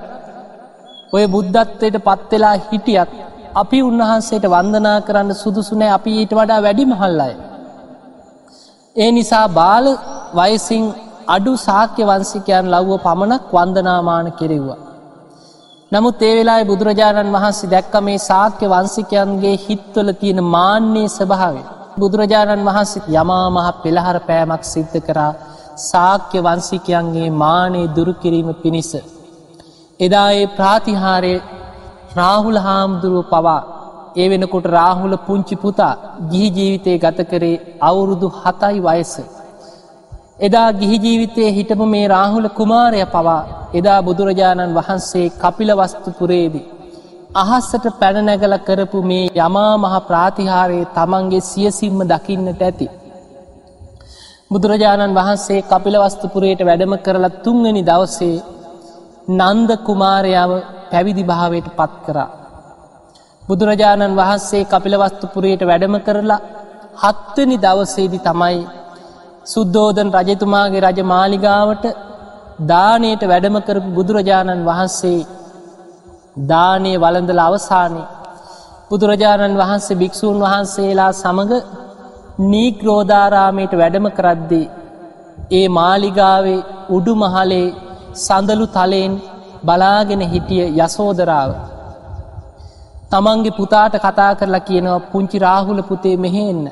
ඔය 1.13 1.23
බුද්ධත්වයට 1.27 1.97
පත්වෙලා 1.99 2.55
හිටියත් 2.61 3.11
අපි 3.55 3.79
උන්වහන්සේට 3.81 4.45
වන්දනා 4.47 4.97
කරන්න 5.01 5.33
සුදුසුනෑ 5.33 5.91
අපි 5.91 6.11
ඊට 6.13 6.35
වඩා 6.37 6.61
වැඩි 6.61 6.85
මහල්ලයි. 6.85 7.33
ඒ 8.95 9.09
නිසා 9.11 9.47
බාල 9.49 9.85
වයසින් 10.33 10.85
අඩු 11.27 11.53
සාක්‍ය 11.59 12.01
වන්සිකයන් 12.03 12.65
ලව්ව 12.73 12.97
පමණක් 12.99 13.43
වන්දනාමාන 13.51 14.31
කෙරෙව්වා. 14.33 14.90
නමුත් 15.91 16.21
ඒ 16.21 16.35
වෙලා 16.35 16.61
බුදුරජාණන් 16.63 17.33
වහන්සේ 17.35 17.69
දැක්ක 17.69 17.95
මේ 17.99 18.19
සාක්‍ය 18.21 18.65
වන්සිකයන්ගේ 18.65 19.55
හිත්වල 19.57 20.09
තියෙන 20.13 20.39
මාන්‍යයේ 20.45 21.09
ස්භාවේ. 21.09 21.65
බුදුරජාණන් 21.99 22.67
වහන්සේ 22.67 23.09
යමා 23.15 23.47
මහ 23.49 23.67
පෙළහර 23.81 24.17
පෑමක් 24.27 24.63
සිද්ධ 24.65 24.95
කරා 24.99 25.33
සාක්‍ය 25.81 26.39
වන්සිකයන්ගේ 26.39 27.35
මානයේ 27.35 27.91
දුරුකිරීම 27.95 28.49
පිණිස. 28.55 28.91
එදා 29.99 30.29
ඒ 30.33 30.47
ප්‍රාතිහාරය 30.49 31.33
රාහුල 32.15 32.59
හාමුදුරුව 32.59 33.25
පවා 33.25 33.59
ඒ 34.15 34.29
වෙනකොට 34.29 34.65
රාහුල 34.69 35.15
පුංචි 35.27 35.55
පුතා 35.55 35.93
ගිහි 36.31 36.49
ජීවිතය 36.49 36.93
ගත 36.97 37.19
කරේ 37.31 37.61
අවුරුදු 37.81 38.27
හතයි 38.39 38.79
වයස. 38.79 39.13
එදා 40.41 40.69
ගිහි 40.73 40.97
ජීවිතයේ 40.97 41.51
හිටපු 41.51 41.85
මේ 41.85 42.05
රාහුල 42.07 42.47
කුමාරය 42.49 43.01
පවා 43.07 43.41
එදා 43.73 43.99
බුදුරජාණන් 44.01 44.77
වහන්සේ 44.77 45.27
කපිල 45.41 45.71
වස්තුපුරේදී. 45.79 46.69
අහස්සට 47.35 47.85
පැනනැගල 47.99 48.55
කරපු 48.59 48.99
මේ 49.01 49.25
යමා 49.39 49.73
මහ 49.77 49.93
ප්‍රාතිහාරයේ 50.07 50.89
තමන්ගේ 50.95 51.41
සියසිම්ම 51.41 51.99
දකින්නට 52.05 52.61
ඇති. 52.61 52.87
බුදුරජාණන් 54.51 55.15
වහන්සේ 55.15 55.61
කපිලවස්තුපුරයට 55.63 56.61
වැඩම 56.61 56.93
කරලා 56.97 57.37
තුන්වැනි 57.43 57.83
දවසේ 57.83 58.35
නන්ද 59.39 59.69
කුමාරයාව 59.87 60.51
පැවිදි 60.91 61.23
භාවයට 61.23 61.67
පත් 61.77 61.93
කරා. 62.05 62.29
බුදුරජාණන් 63.43 64.17
වහන්සේ 64.19 64.63
කපිලවස්තුපුරයට 64.65 65.61
වැඩම 65.63 65.95
කරලා 65.99 66.43
හත්වනි 67.03 67.57
දවසේදි 67.57 68.19
තමයි 68.19 68.61
සුද්දෝදන් 69.45 70.09
රජතුමාගේ 70.19 70.81
රජ 70.81 70.99
මාලිගාවට 71.05 71.85
දානයට 72.67 73.23
වැඩම 73.23 73.55
කරපු 73.59 73.89
බුදුරජාණන් 73.89 74.65
වහන්සේ 74.65 75.19
දානය 76.47 76.91
වළඳල 76.95 77.39
අවසානය 77.39 78.01
බුදුරජාණන් 78.89 79.57
වහන්සේ 79.57 79.97
භික්‍ෂූන් 79.97 80.37
වහන්සේලා 80.39 81.11
සමඟ 81.13 81.53
නීක්‍රෝධාරාමයට 82.43 83.73
වැඩම 83.73 84.07
කරද්දී. 84.09 84.67
ඒ 85.51 85.67
මාලිගාවේ 85.69 86.65
උඩු 86.89 87.13
මහලේ 87.15 87.67
සඳලු 88.17 88.65
තලයෙන් 88.67 89.13
බලාගෙන 89.65 90.23
හිටිය 90.25 90.65
යසෝදරාව. 90.79 91.51
තමන්ගේ 93.11 93.57
පුතාට 93.57 93.95
කතා 93.99 94.31
කරලා 94.35 94.67
කියනවා 94.67 95.05
පුංචි 95.11 95.37
රාහුල 95.39 95.81
පුතේ 95.83 96.17
මෙහෙන්න. 96.17 96.63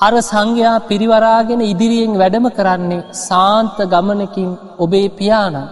අර 0.00 0.12
සංඝයා 0.20 0.76
පිරිවරාගෙන 0.88 1.60
ඉදිරියෙන් 1.62 2.14
වැඩම 2.20 2.46
කරන්නේ 2.58 3.06
සාන්ත 3.18 3.78
ගමනකින් 3.92 4.48
ඔබේ 4.78 5.08
පියාණන්. 5.18 5.68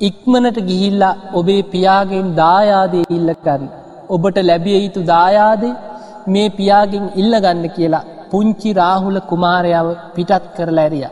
ඉක්මනට 0.00 0.58
ගිහිල්ලා 0.68 1.14
ඔබේ 1.40 1.62
පියාගෙන් 1.72 2.26
දායාදය 2.40 3.00
ඉල්ලකරන්න. 3.16 3.64
ඔබට 4.08 4.36
ලැබිය 4.50 4.78
යුතු 4.78 5.02
දායාදේ 5.12 5.74
මේ 6.26 6.54
පියාගෙන් 6.58 7.04
ඉල්ලගන්න 7.20 7.64
කියලා 7.76 8.06
පුංචි 8.30 8.70
රාහුල 8.80 9.18
කුමාරයාව 9.30 9.88
පිටත් 10.14 10.46
කරලා 10.56 10.86
ඇරිය. 10.86 11.06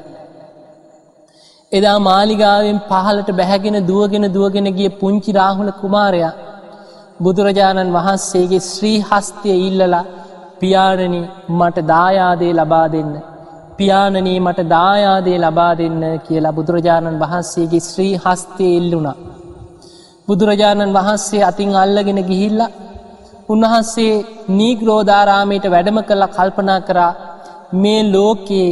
එදා 1.73 1.99
මාලිගාවෙන් 2.11 2.79
පහලට 2.91 3.31
බැහැගෙන 3.39 3.79
දුවගෙන 3.91 4.27
දුවගෙන 4.37 4.69
ගිය 4.79 4.91
පුංචි 5.01 5.33
රාහුල 5.41 5.73
කුමාරයා 5.83 6.39
බුදුරජාණන් 7.25 7.95
වහන්සේගේ 7.97 8.67
ශ්‍රී 8.73 8.99
හස්තය 9.09 9.55
ඉල්ලලා 9.69 10.09
පියාණනි 10.63 11.21
මට 11.51 11.79
දායාදේ 11.89 12.53
ලබා 12.53 12.87
දෙන්න. 12.89 13.13
පියාණනී 13.79 14.39
මට 14.41 14.69
දායාදේ 14.69 15.39
ලබා 15.39 15.73
දෙන්න 15.75 16.03
කියලා 16.27 16.53
බුදුරජාණන් 16.53 17.21
වහන්සේගේ 17.23 17.81
ශ්‍රී 17.81 18.13
හස්තය 18.25 18.67
ඉල්ලුණා. 18.79 19.17
බුදුරජාණන් 20.29 20.95
වහන්සේ 20.95 21.43
අතින් 21.45 21.75
අල්ලගෙන 21.77 22.21
ගිහිල්ලා 22.31 22.71
උන්වහන්සේ 23.49 24.15
නීග්‍රෝධාරාමයට 24.59 25.67
වැඩම 25.69 25.99
කළ 26.03 26.27
කල්පනා 26.29 26.81
කරා 26.81 27.13
මේ 27.75 28.01
ලෝකයේ 28.07 28.71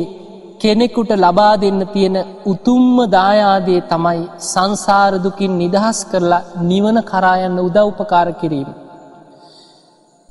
කෙනෙකුට 0.61 1.11
ලබා 1.17 1.55
දෙන්න 1.63 1.83
තියෙන 1.95 2.19
උතුම්ම 2.47 2.97
දායාදේ 3.09 3.81
තමයි 3.91 4.23
සංසාරදුකින් 4.45 5.59
නිදහස් 5.59 6.01
කරලා 6.05 6.47
නිවන 6.63 6.99
කරායන්න 7.05 7.59
උදව්පකාර 7.61 8.31
කිරීම. 8.35 8.71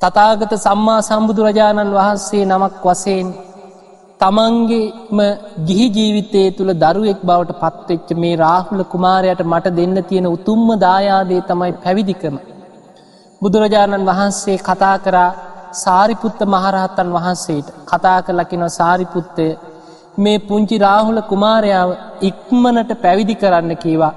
තතාගත 0.01 0.53
සම්මා 0.57 0.99
සම්බුදුරජාණන් 1.01 1.89
වහන්සේ 1.93 2.43
නමක් 2.45 2.83
වසයෙන් 2.83 3.29
තමන්ගේම 4.21 5.19
ගිහි 5.67 5.88
ජීවිතය 5.89 6.43
තුළ 6.51 6.71
දරුවෙක් 6.75 7.19
බවට 7.21 7.57
පත්වෙච්ච 7.63 8.13
මේ 8.15 8.38
රාහුල 8.38 8.83
කුමාරයට 8.85 9.41
මට 9.45 9.73
දෙන්න 9.73 9.97
තියෙන 10.03 10.27
උතුම්ම 10.27 10.69
දායාදේ 10.77 11.41
තමයි 11.41 11.73
පැවිදිකම. 11.77 12.38
බුදුරජාණන් 13.41 14.07
වහන්සේ 14.09 14.57
කතා 14.59 14.95
කරා 14.99 15.27
සාරිපුත්ත 15.75 16.39
මහරහත්තන් 16.47 17.12
වහන්සේට 17.17 17.75
කතා 17.85 18.17
කරලකින 18.21 18.65
සාරිපුත්තය 18.69 19.49
මේ 20.17 20.38
පුංචි 20.41 20.77
රාහුල 20.77 21.21
කුමාරයාව 21.23 21.89
ඉක්මනට 22.21 22.95
පැවිදි 23.03 23.35
කරන්න 23.35 23.75
කීවා 23.77 24.13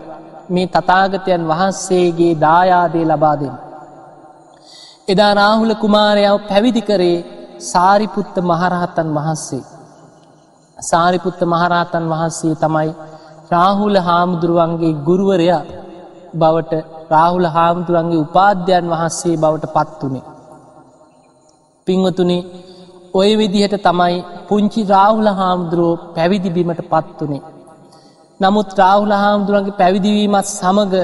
මේ 0.51 0.71
තතාගතයන් 0.71 1.51
වහන්සේගේ 1.51 2.33
දායාදේ 2.41 3.07
ලබාදෙන්. 3.07 3.72
එදා 5.09 5.33
රාහුල 5.35 5.75
කුමාරයාව 5.75 6.37
පැවිදි 6.49 6.83
කරේ 6.89 7.17
සාරිපුත්ත 7.63 8.37
මහරහත්තන් 8.41 9.09
වහන්සේ. 9.17 9.63
සාරිපුත්ත 10.79 11.41
මහරහතන් 11.45 12.05
වහන්සේ 12.13 12.55
තමයි 12.55 12.91
රාහුල 13.51 13.97
හාමුදුරුවන්ගේ 13.99 14.93
ගුරුවරයා 15.07 15.63
බවට 16.35 16.73
රාහුල 17.11 17.47
හාමුදුරන්ගේ 17.47 18.23
උපාධ්‍යයන් 18.27 18.87
වහන්සේ 18.93 19.35
බවට 19.37 19.73
පත් 19.75 20.01
වනේ. 20.03 20.25
පිංවතුනි 21.87 22.39
ඔය 23.15 23.31
විදිහට 23.39 23.77
තමයි 23.81 24.17
පුංචි 24.49 24.83
රාහුල 24.85 25.29
හාමුදුරුවෝ 25.33 26.01
පැවිදිබීමට 26.15 26.83
පත් 26.93 27.19
වනේ. 27.21 27.43
නමුත් 28.41 28.71
රාහුල 28.79 29.13
හාමුදුරන්ගේ 29.15 29.79
පැවිදිවීමත් 29.81 30.49
සමඟ 30.51 30.95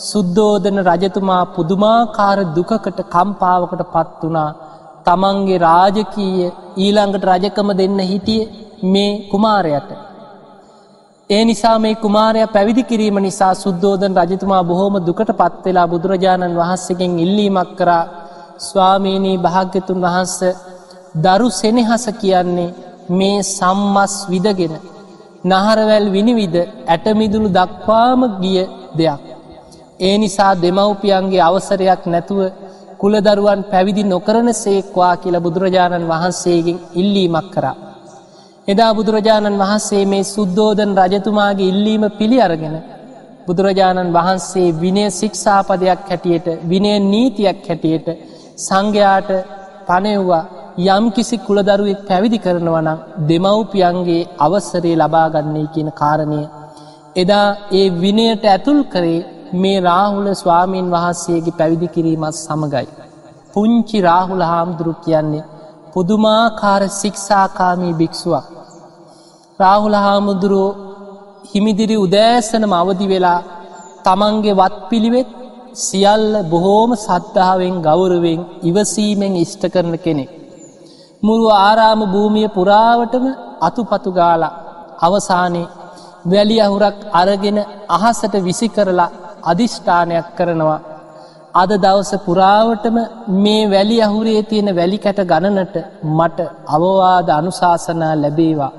සුද්දෝදන 0.00 0.78
රජතුමා 0.84 1.44
පුදුමාකාර 1.54 2.38
දුකකට 2.56 2.98
කම්පාවකට 3.06 3.82
පත් 3.94 4.20
වනා 4.24 4.50
තමන්ගේ 5.06 5.58
රාජකීය 5.60 6.48
ඊළඟට 6.78 7.24
රජකම 7.30 7.68
දෙන්න 7.78 7.98
හිටිය 8.02 8.42
මේ 8.84 9.12
කුමාරයට. 9.30 9.90
ඒ 11.30 11.42
නිසා 11.44 11.78
මේ 11.78 11.94
කුමාරය 11.96 12.46
පැවිදි 12.46 12.82
කිරීම 12.82 13.18
නිසා 13.18 13.52
සුද්දෝදන 13.54 14.18
රජතුමා 14.20 14.62
බොහෝම 14.62 14.94
දුකට 15.00 15.30
පත්වෙලා 15.40 15.86
බුදුරජාණන් 15.86 16.58
වහන්සේගෙන් 16.60 17.18
ඉල්ලීමක් 17.18 17.70
කරා. 17.78 18.04
ස්වාමීනී 18.60 19.38
භාග්‍යතුන් 19.38 20.04
වහන්ස 20.04 20.36
දරු 21.16 21.48
සෙනෙහස 21.52 22.04
කියන්නේ 22.20 22.74
මේ 23.10 23.38
සම්මස් 23.48 24.14
විදගෙන 24.30 24.74
නහරවැල් 25.44 26.06
විනිවිද 26.12 26.56
ඇටමිදුළු 26.86 27.50
දක්වාම 27.50 28.20
ගිය 28.40 28.62
දෙයක්. 28.98 29.37
ඒ 30.00 30.16
නිසා 30.18 30.52
දෙමව්පියන්ගේ 30.56 31.42
අවසරයක් 31.42 32.02
නැතුව 32.06 32.40
කුලදරුවන් 33.00 33.60
පැවිදි 33.70 34.02
නොකරන 34.04 34.48
සේක්වා 34.54 35.14
කියලා 35.16 35.44
බුදුරජාණන් 35.46 36.08
වහන්සේගෙන් 36.08 36.78
ඉල්ලීමක් 36.94 37.48
කරා. 37.54 37.76
එදා 38.68 38.92
බුදුරජාණන් 38.94 39.60
වහන්සේ 39.62 40.04
මේ 40.04 40.24
සුද්දෝදන 40.26 40.92
රජතුමාගේ 41.02 41.70
ඉල්ලීම 41.72 42.04
පිළි 42.18 42.38
අරගෙන 42.40 42.76
බුදුරජාණන් 43.46 44.14
වහන්සේ 44.16 44.74
විනය 44.74 45.04
සික්ෂාපදයක් 45.10 46.02
හැටියට 46.10 46.46
විනය 46.64 46.92
නීතියක් 47.04 47.60
හැටියට 47.68 48.08
සංඝයාට 48.58 49.30
පනෙව්වා 49.88 50.44
යම් 50.88 51.04
කිසි 51.10 51.36
කුලදරුවෙක් 51.38 52.00
පැවිදි 52.08 52.38
කරනවනම් 52.38 52.98
දෙමව්පියන්ගේ 53.28 54.28
අවසරේ 54.38 54.96
ලබාගන්නේ 54.96 55.70
කියන 55.74 55.90
කාරණය. 55.92 56.42
එදා 57.16 57.46
ඒ 57.72 57.86
විනයට 57.96 58.44
ඇතුල් 58.46 58.80
කරේ 58.84 59.26
මේ 59.54 59.80
රාහුල 59.80 60.26
ස්වාමීන් 60.34 60.90
වහන්සේගේ 60.90 61.52
පැවිදි 61.52 61.88
කිරීමත් 61.88 62.36
සමගයි. 62.36 62.86
පුංචි 63.52 63.98
රාහුල 64.00 64.42
හාමුදුරු 64.42 64.92
කියන්නේ 64.94 65.48
පුදුමාකාර 65.92 66.82
සික්ෂාකාමී 66.90 67.94
භික්ෂුවක්. 67.94 68.46
රාහුල 69.60 69.96
හාමුදුරුවෝ 69.96 70.76
හිමිදිරි 71.52 71.96
උදෑසනම 71.96 72.72
අවදි 72.72 73.06
වෙලා 73.08 73.40
තමන්ගේ 74.04 74.54
වත් 74.54 74.76
පිළිවෙත් 74.90 75.30
සියල්ල 75.76 76.32
බොහෝම 76.44 76.90
සද්ධාවෙන් 76.96 77.76
ගෞරවෙන් 77.82 78.40
ඉවසීමෙන් 78.62 79.34
ඉෂ්ට 79.36 79.62
කරන 79.72 79.94
කෙනෙක්. 79.98 80.30
මුළු 81.22 81.48
ආරාම 81.58 82.00
භූමිය 82.12 82.48
පුරාවටම 82.48 83.26
අතුපතු 83.60 84.10
ගාලා 84.12 84.56
අවසානයේ 85.00 85.72
වැලි 86.24 86.56
අහුරක් 86.60 86.98
අරගෙන 87.12 87.58
අහසට 87.88 88.34
විසි 88.44 88.68
කරලා 88.68 89.10
අධිෂ්ඨානයක් 89.42 90.28
කරනවා. 90.36 90.80
අද 91.54 91.70
දවස 91.76 92.12
පුරාවටම 92.18 92.96
මේ 93.36 93.62
වැලි 93.66 93.96
අහුරේ 94.02 94.42
තියෙන 94.42 94.70
වැලිකැට 94.76 95.20
ගණනට 95.24 95.76
මට 96.10 96.38
අවවාද 96.68 97.28
අනුශාසනා 97.30 98.14
ලැබේවා. 98.14 98.72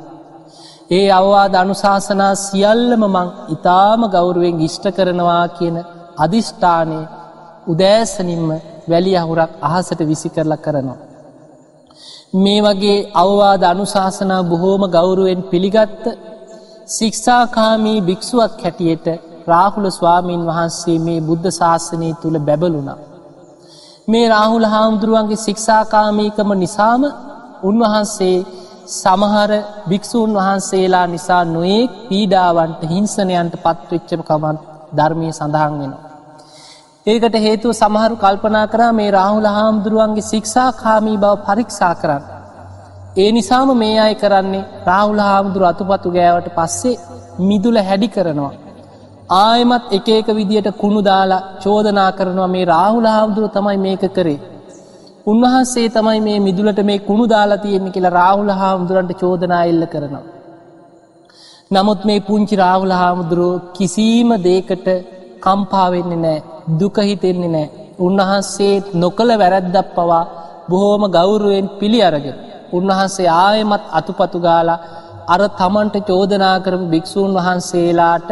ඒ 0.92 1.08
අවවාද 1.12 1.54
අනුශාසනා 1.56 2.34
සියල්ලම 2.38 3.04
මං 3.08 3.28
ඉතාම 3.50 4.02
ගෞරුවෙන් 4.08 4.62
ඉෂ්ට 4.62 4.86
කරනවා 4.92 5.46
කියන 5.50 5.78
අධිෂ්ඨානය 6.18 7.00
උදෑසනින්ම 7.68 8.50
වැලි 8.90 9.14
අහුරක් 9.18 9.52
අහසට 9.62 10.00
විසි 10.08 10.30
කරලා 10.30 10.58
කරනවා. 10.58 11.00
මේ 12.36 12.62
වගේ 12.62 12.98
අවවාද 13.14 13.64
අනුශාසනා 13.64 14.42
බොහෝම 14.44 14.84
ගෞරුවෙන් 14.88 15.42
පිළිගත්ත 15.44 16.04
ශික්ෂාකාමී 16.88 18.00
භික්‍ෂුවක් 18.02 18.54
හැටියට 18.64 19.08
රාහුල 19.50 19.86
ස්වාමීන් 19.92 20.44
වහන්සේ 20.46 20.98
මේ 21.00 21.20
බුද්ධ 21.22 21.50
ශාසනය 21.52 22.10
තුළ 22.22 22.38
බැබලුණා. 22.42 23.00
මේ 24.08 24.26
රාහුල 24.28 24.66
හාමුදුරුවන්ගේ 24.66 25.38
ශික්ෂාකාමීකම 25.38 26.50
නිසාම 26.56 27.04
උන්වහන්සේ 27.64 28.38
සමහර 28.94 29.52
භික්‍ෂූන් 29.90 30.32
වහන්සේලා 30.34 31.08
නිසා 31.08 31.44
නොයෙක් 31.48 31.92
පීඩාවන්ට 32.08 32.82
හිංසනයන්ට 32.84 33.56
පත්වෙච්චම 33.64 34.22
කමත් 34.24 34.60
ධර්මය 34.94 35.30
සඳහන් 35.32 35.74
වෙනවා. 35.74 36.08
ඒකට 37.08 37.36
හේතුව 37.38 37.72
සමහරු 37.74 38.16
කල්පනා 38.18 38.68
කරා 38.68 38.92
මේ 38.94 39.12
රාහුල 39.12 39.48
හාමුදුරුවන්ගේ 39.50 40.24
ශික්ෂා 40.24 40.70
කාමී 40.74 41.18
බව 41.18 41.34
පරීක්ෂා 41.46 41.94
කරන්න. 41.96 42.24
ඒ 43.18 43.30
නිසාම 43.32 43.70
මේ 43.76 43.96
අය 44.00 44.14
කරන්නේ 44.16 44.66
රාහුල 44.86 45.20
හාමුදුරු 45.20 45.66
අතුපතු 45.66 46.10
ගෑවට 46.12 46.50
පස්සේ 46.56 47.00
මිදුල 47.42 47.78
හැඩි 47.82 48.08
කරනවා. 48.08 48.54
ආයමත් 49.30 49.92
එක 49.92 50.08
එක 50.10 50.28
විදියට 50.30 50.70
කුණු 50.78 51.02
දාලා 51.02 51.46
චෝදනා 51.64 52.12
කරනවා 52.12 52.48
මේ 52.48 52.66
රාහුල 52.66 53.06
හාමුදුරු 53.06 53.48
තමයි 53.48 53.78
මේක 53.78 54.04
කරේ. 54.16 54.40
උන්වහන්සේ 55.26 55.88
තමයි 55.90 56.20
මේ 56.22 56.40
මිදුලට 56.40 56.80
මේ 56.84 57.00
කුණු 57.00 57.26
දාලා 57.30 57.58
තියෙන්නේ 57.58 57.94
කියලා 57.96 58.18
රාහුල 58.20 58.50
හාමුදුරන්ට 58.52 59.14
චෝදනා 59.14 59.64
එල්ල 59.66 59.86
කරනවා. 59.86 60.26
නමුත් 61.72 62.02
මේ 62.06 62.20
පුංචි 62.22 62.56
රාහුල 62.56 62.94
හාමුදුරුව 62.94 63.62
කිසිීම 63.76 64.32
දේකට 64.44 64.88
කම්පාවෙන්නේ 65.42 66.22
නෑ 66.26 66.40
දුකහිතෙන්නේ 66.80 67.54
නෑ. 67.56 67.68
උන්වහන්සේ 68.00 68.76
නොකළ 68.96 69.32
වැරැද්දක් 69.38 69.90
පවා 69.96 70.24
බොහෝම 70.70 71.04
ගෞරුවෙන් 71.12 71.68
පිළි 71.80 72.00
අරගෙන. 72.04 72.38
උන්වහන්සේ 72.74 73.34
ආයමත් 73.38 73.84
අතුපතු 73.92 74.40
ගාලා 74.40 74.84
අර 75.28 75.42
තමන්ට 75.60 75.96
චෝදනා 76.08 76.56
කරපු 76.60 76.86
භික්‍ෂූන් 76.94 77.36
වහන්සේලාට 77.38 78.30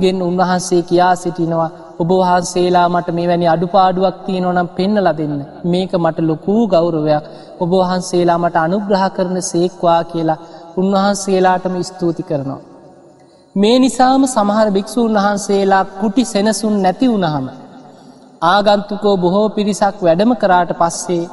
ගෙන් 0.00 0.22
උන්වහන්සේ 0.22 0.82
කියා 0.82 1.14
සිටිනවා 1.16 1.70
ඔබ 1.98 2.10
වහන්සේලා 2.12 2.86
මට 2.88 3.08
මේ 3.10 3.26
වැනි 3.28 3.46
අඩුපාඩුවක් 3.46 4.16
තියෙනවනම් 4.26 4.68
පෙන්නල 4.68 5.08
දෙන්න 5.14 5.36
මේක 5.64 5.92
මට 5.94 6.18
ලොකූ 6.22 6.62
ගෞරවයක් 6.66 7.24
ඔබ 7.60 7.70
වහන්සේලා 7.72 8.38
මට 8.38 8.56
අනුග්‍රහ 8.58 9.04
කරන 9.08 9.38
සේක්වා 9.42 10.00
කියලා 10.04 10.42
උන්වහන්සේලාටම 10.76 11.76
ස්තුති 11.82 12.22
කරනවා. 12.22 12.60
මේ 13.56 13.76
නිසාම 13.78 14.22
සමහර 14.26 14.68
භික්‍ෂූන් 14.70 15.16
වහන්සේලා 15.16 15.84
කුටි 15.94 16.24
සෙනසුන් 16.24 16.76
නැති 16.82 17.06
වුණහම. 17.08 17.46
ආගන්තුකෝ 18.46 19.16
බොහෝ 19.16 19.48
පිරිසක් 19.48 19.96
වැඩම 20.00 20.32
කරාට 20.34 20.72
පස්සේ 20.78 21.24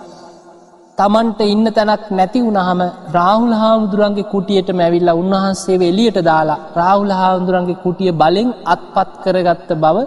තමන්ට 0.98 1.40
ඉන්න 1.44 1.68
තැනක් 1.70 2.04
නැති 2.12 2.40
වුණහම 2.42 2.82
රාහුල් 3.12 3.54
හාමුදුරන්ගේ 3.54 4.26
කුටියට 4.26 4.70
මැවිල්ල 4.72 5.10
උන්වහන්සේ 5.14 5.78
එලියට 5.84 6.18
දාලා 6.22 6.60
රාහුල 6.76 7.12
හාමුදුරන්ගේ 7.12 7.82
කුටිය 7.84 8.12
බලෙන් 8.14 8.50
අත්පත් 8.66 9.12
කරගත්ත 9.24 9.70
බව 9.76 9.98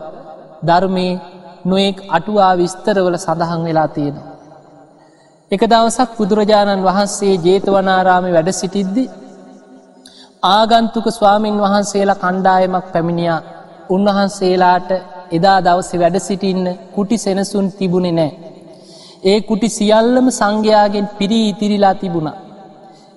ධර්මය 0.63 1.09
නොයෙක් 1.65 1.99
අටුවා 2.09 2.53
විස්තරවල 2.55 3.17
සඳහන් 3.17 3.61
වෙලා 3.65 3.89
තියෙනවා. 3.89 4.27
එක 5.51 5.63
දවසක් 5.65 6.11
බුදුරජාණන් 6.19 6.85
වහන්සේ 6.85 7.35
ජේතවනාරාමි 7.41 8.31
වැඩ 8.33 8.51
සිටිද්දි 8.53 9.05
ආගන්තුක 10.51 11.07
ස්වාමීන් 11.11 11.59
වහන්සේලා 11.59 12.21
කණ්ඩායමක් 12.23 12.87
පැමිණියා 12.93 13.41
උන්වහන්සේලාට 13.91 14.91
එදා 15.31 15.59
දවස 15.61 15.91
වැඩ 15.95 16.17
සිටින්න 16.21 16.67
කුටි 16.95 17.17
සෙනසුන් 17.19 17.67
තිබුණෙ 17.73 18.13
නෑ. 18.13 18.56
ඒ 19.23 19.39
කුටි 19.41 19.69
සියල්ලම 19.69 20.27
සංඝයාගෙන් 20.31 21.07
පිරී 21.19 21.49
ඉතිරිලා 21.49 21.95
තිබුණා. 21.95 22.37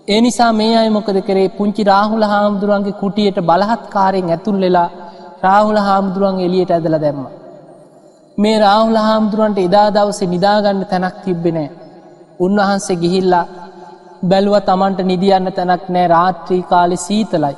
ඒ 0.07 0.21
නිසා 0.21 0.51
මේ 0.53 0.73
අය 0.77 0.89
මොකද 0.89 1.17
කරේ 1.27 1.49
පුංචි 1.49 1.83
රාහුල 1.83 2.23
හාමුදුරුවන්ගේ 2.23 2.99
කුටියට 3.01 3.38
බලහත්කාරයෙන් 3.41 4.29
ඇතුල් 4.29 4.57
වෙලා 4.62 4.89
රාහුල 5.43 5.79
හාමුදුරුවන් 5.79 6.39
එලියට 6.39 6.71
ඇදල 6.71 6.95
දැම්ම. 6.95 7.25
මේ 8.38 8.57
රාහුල 8.59 8.97
හාමුදුරුවන්ට 8.97 9.59
එදා 9.59 9.88
දවස 9.91 10.19
නිදාගන්න 10.25 10.83
තැනක් 10.91 11.17
තිබ්බෙනෑ. 11.25 11.69
උන්වහන්සේ 12.39 13.01
ගිහිල්ලා 13.03 13.45
බැලුව 14.23 14.55
තමන්ට 14.62 14.99
නිදියන්න 15.03 15.51
තැනක් 15.51 15.83
නෑ 15.89 16.07
රාත්‍රී 16.07 16.63
කාලෙ 16.63 16.97
සීතලයි. 16.97 17.55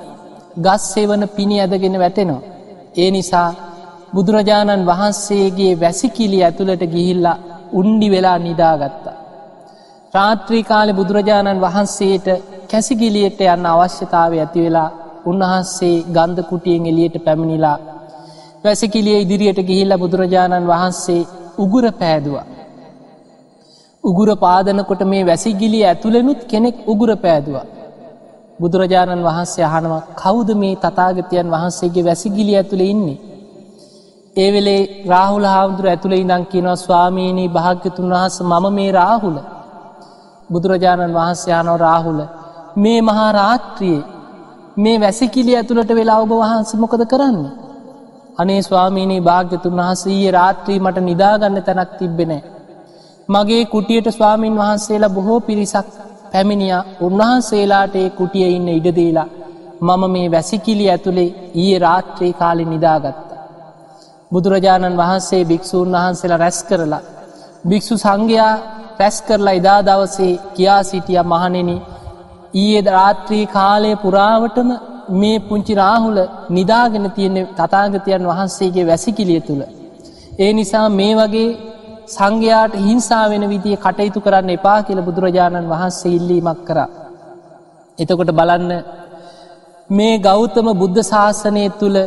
ගස් 0.58 0.84
සෙවන 0.94 1.24
පිණි 1.36 1.58
ඇදගෙන 1.60 2.00
වැටෙනවා. 2.00 2.42
ඒ 2.98 3.10
නිසා 3.12 3.50
බුදුරජාණන් 4.14 4.86
වහන්සේගේ 4.86 5.74
වැසිකිලි 5.80 6.44
ඇතුළට 6.44 6.84
ගිහිල්ලා 6.96 7.38
උන්ඩි 7.72 8.08
වෙලා 8.10 8.38
නිදාගත්තා. 8.38 9.18
රාත්‍රී 10.14 10.64
කාලෙ 10.64 10.94
බුදුරජාණන් 10.94 11.62
වහන්සේට 11.62 12.28
කැසිගිලියට 12.72 13.40
යන්න 13.46 13.66
අවශ්‍යතාව 13.66 14.32
ඇති 14.36 14.66
වෙලා 14.66 14.90
උන්වහන්සේ 15.26 15.96
ගන්ධ 16.08 16.48
කුටියෙන් 16.50 16.86
එලියට 16.86 17.18
පැමිණිලා 17.26 17.78
වැසිකිලිය 18.64 19.18
ඉදිරියට 19.22 19.60
ගිහිල්ල 19.70 19.94
බුදුරජාණන් 19.98 20.68
වහන්සේ 20.68 21.22
උගුර 21.58 21.86
පෑදවා. 21.94 22.46
උගුර 24.04 24.30
පාදනකොට 24.38 25.02
මේ 25.04 25.24
වැසිගිලි 25.26 25.80
ඇතුළෙනුත් 25.86 26.42
කෙනෙක් 26.44 26.76
උගුර 26.88 27.12
පෑදවා. 27.18 27.66
බුදුරජාණන් 28.60 29.24
වහන්සේ 29.24 29.66
අහනව 29.66 29.94
කෞද 30.16 30.50
මේ 30.56 30.76
තතාගතයන් 30.76 31.48
වහන්සේගේ 31.50 32.04
වැසිගිලි 32.04 32.54
ඇතුළ 32.56 32.84
ඉන්නේ. 32.84 33.20
ඒ 34.36 34.52
වෙලේ 34.52 34.82
රාහුල 35.06 35.46
හාමුදුර 35.46 35.86
ඇතුළ 35.88 36.14
ඉදං 36.14 36.44
කියනවා 36.46 36.76
ස්වාමීණී 36.78 37.50
භාග්‍යතුන් 37.50 38.12
වහස 38.12 38.36
මම 38.42 38.66
මේ 38.74 38.92
රාහුල 38.92 39.38
බුදුරජාණන් 40.50 41.16
වහන්සේ 41.16 41.54
යනෝ 41.54 41.78
රාහුල 41.78 42.20
මේ 42.78 43.00
මහා 43.02 43.32
රාත්‍රියයේ 43.32 44.04
මේ 44.78 44.98
වැසිකිලි 45.00 45.56
ඇතුළට 45.56 45.92
වෙලා 45.92 46.20
ඔබ 46.20 46.32
වහන්ස 46.34 46.72
මොකද 46.76 47.04
කරන්න. 47.06 47.40
අනේ 48.38 48.62
ස්වාමීණී 48.62 49.22
භාග්‍යතුන් 49.22 49.76
වහස 49.76 50.04
ඊය 50.08 50.32
රාත්‍රී 50.32 50.80
මට 50.80 50.98
නිදාගන්න 51.02 51.58
තැනක් 51.62 51.92
තිබෙනෑ. 52.00 52.42
මගේ 53.30 53.66
කුටියට 53.66 54.08
ස්වාමීන් 54.10 54.56
වහන්සේලා 54.56 55.10
බොහෝ 55.10 55.40
පිරිසක් 55.42 55.90
පැමිණිය 56.32 56.74
උන්වහන්සේලාට 57.02 57.96
ඒ 57.96 58.10
කුටිය 58.12 58.48
ඉන්න 58.50 58.70
ඉඩදීලා 58.70 59.28
මම 59.82 60.04
මේ 60.10 60.32
වැසිකිලි 60.32 60.90
ඇතුළේ 60.90 61.30
ඊය 61.56 61.76
රාත්‍රී 61.80 62.34
කාලි 62.34 62.66
නිදාගත්ත. 62.66 63.31
බුදුරජාණන් 64.32 64.98
වහන්සේ 64.98 65.44
භික්‍ෂූන් 65.46 65.90
වහන්සේලා 65.94 66.38
රැස් 66.38 66.60
කරලා. 66.64 67.02
භික්‍ෂු 67.66 67.96
සංඝයා 67.98 68.54
රැස් 69.00 69.18
කරලා 69.22 69.58
ඉදා 69.60 69.80
දවසේ 69.82 70.34
කියා 70.56 70.82
සිටිය 70.84 71.22
මහනෙන 71.24 71.70
ඊයේ 72.54 72.88
රාත්‍රී 72.90 73.46
කාලය 73.48 73.92
පුරාවටම 73.96 74.70
මේ 75.12 75.38
පුංචි 75.42 75.74
රාහුල 75.76 76.18
නිදාගෙන 76.50 77.06
තියෙන්නේ 77.12 77.50
තතාගතයන් 77.56 78.24
වහන්සේගේ 78.26 78.88
වැසිකිලිය 78.88 79.42
තුළ. 79.42 79.62
ඒ 80.40 80.52
නිසා 80.54 80.88
මේ 80.92 81.14
වගේ 81.16 81.50
සංඝයාට 82.08 82.74
හිංසා 82.78 83.26
වෙන 83.30 83.44
විදිිය 83.50 83.78
කටයුතු 83.78 84.20
කරන්න 84.20 84.50
එපා 84.50 84.80
කියල 84.84 85.02
බුදුරජාණන් 85.02 85.70
වහන්සේ 85.70 86.12
ඉල්ලීමක් 86.12 86.60
කර. 86.68 86.80
එතකොට 88.00 88.32
බලන්න 88.32 88.72
මේ 89.90 90.16
ගෞතම 90.20 90.68
බුද්ධ 90.74 91.02
ශාසනය 91.04 91.64
තුළ 91.80 91.98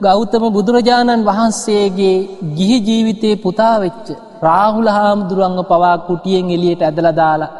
ගෞතම 0.00 0.44
බුදුරජාණන් 0.48 1.24
වහන්සේගේ 1.24 2.16
ගිහි 2.56 2.76
ජීවිතයේ 2.80 3.36
පුතාවෙච්ච 3.36 4.06
රාහුල 4.42 4.88
හාමුදුරුවන්ග 4.88 5.58
පවා 5.64 5.96
කුටියෙන් 6.00 6.50
එලියට 6.50 6.82
ඇදල 6.82 7.08
දාලා 7.12 7.54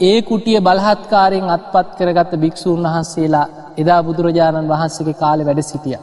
ඒ 0.00 0.18
කුටිය 0.22 0.58
බලහත්කාරයෙන් 0.60 1.48
අත්පත් 1.48 1.88
කරගත්ත 1.98 2.32
භික්‍ෂූන් 2.36 2.86
වහන්සේලා 2.86 3.46
එදා 3.76 4.00
බුදුරජාණන් 4.02 4.68
වහන්සේගේ 4.68 5.14
කාලෙ 5.14 5.42
වැඩ 5.44 5.62
සිටිය. 5.62 5.98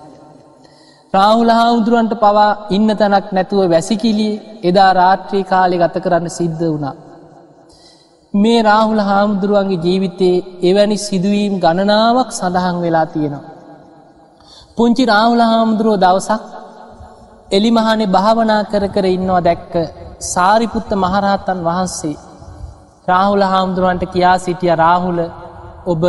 රාහුල 1.13 1.51
හාමුදුරුවන්ට 1.51 2.13
පවා 2.15 2.51
ඉන්න 2.69 2.89
තැනක් 2.95 3.27
නැතුව 3.31 3.61
වැසිකිලි 3.65 4.29
එදා 4.63 4.91
රාත්‍රී 4.93 5.43
කාලෙ 5.43 5.75
ගත 5.75 5.95
කරන්න 6.03 6.29
සිද්ධ 6.29 6.63
වුණා. 6.63 6.95
මේ 8.33 8.59
රාහුල 8.61 9.01
හාමුදුරුවන්ගේ 9.01 9.83
ජීවිතයේ 9.85 10.43
එවැනි 10.69 10.97
සිදුවීම් 10.99 11.53
ගණනාවක් 11.59 12.29
සඳහන් 12.31 12.77
වෙලා 12.81 13.05
තියෙනවා. 13.07 13.56
පුංචි 14.77 15.03
රාහුල 15.05 15.41
හාමුදුරුව 15.41 15.95
දවසක් 15.95 16.41
එලිමහනේ 17.51 18.07
භාවනා 18.07 18.61
කර 18.63 18.83
කර 18.87 19.05
ඉන්නවා 19.07 19.41
දැක්ක 19.41 19.73
සාරිපුත්ත 20.25 20.91
මහරහත්තන් 20.95 21.59
වහන්සේ 21.61 22.15
රාහුල 23.07 23.43
හාමුදුරුවන්ට 23.43 24.03
කියා 24.13 24.37
සිටිය 24.37 24.73
රාහුල 24.75 25.19
ඔබ 25.85 26.03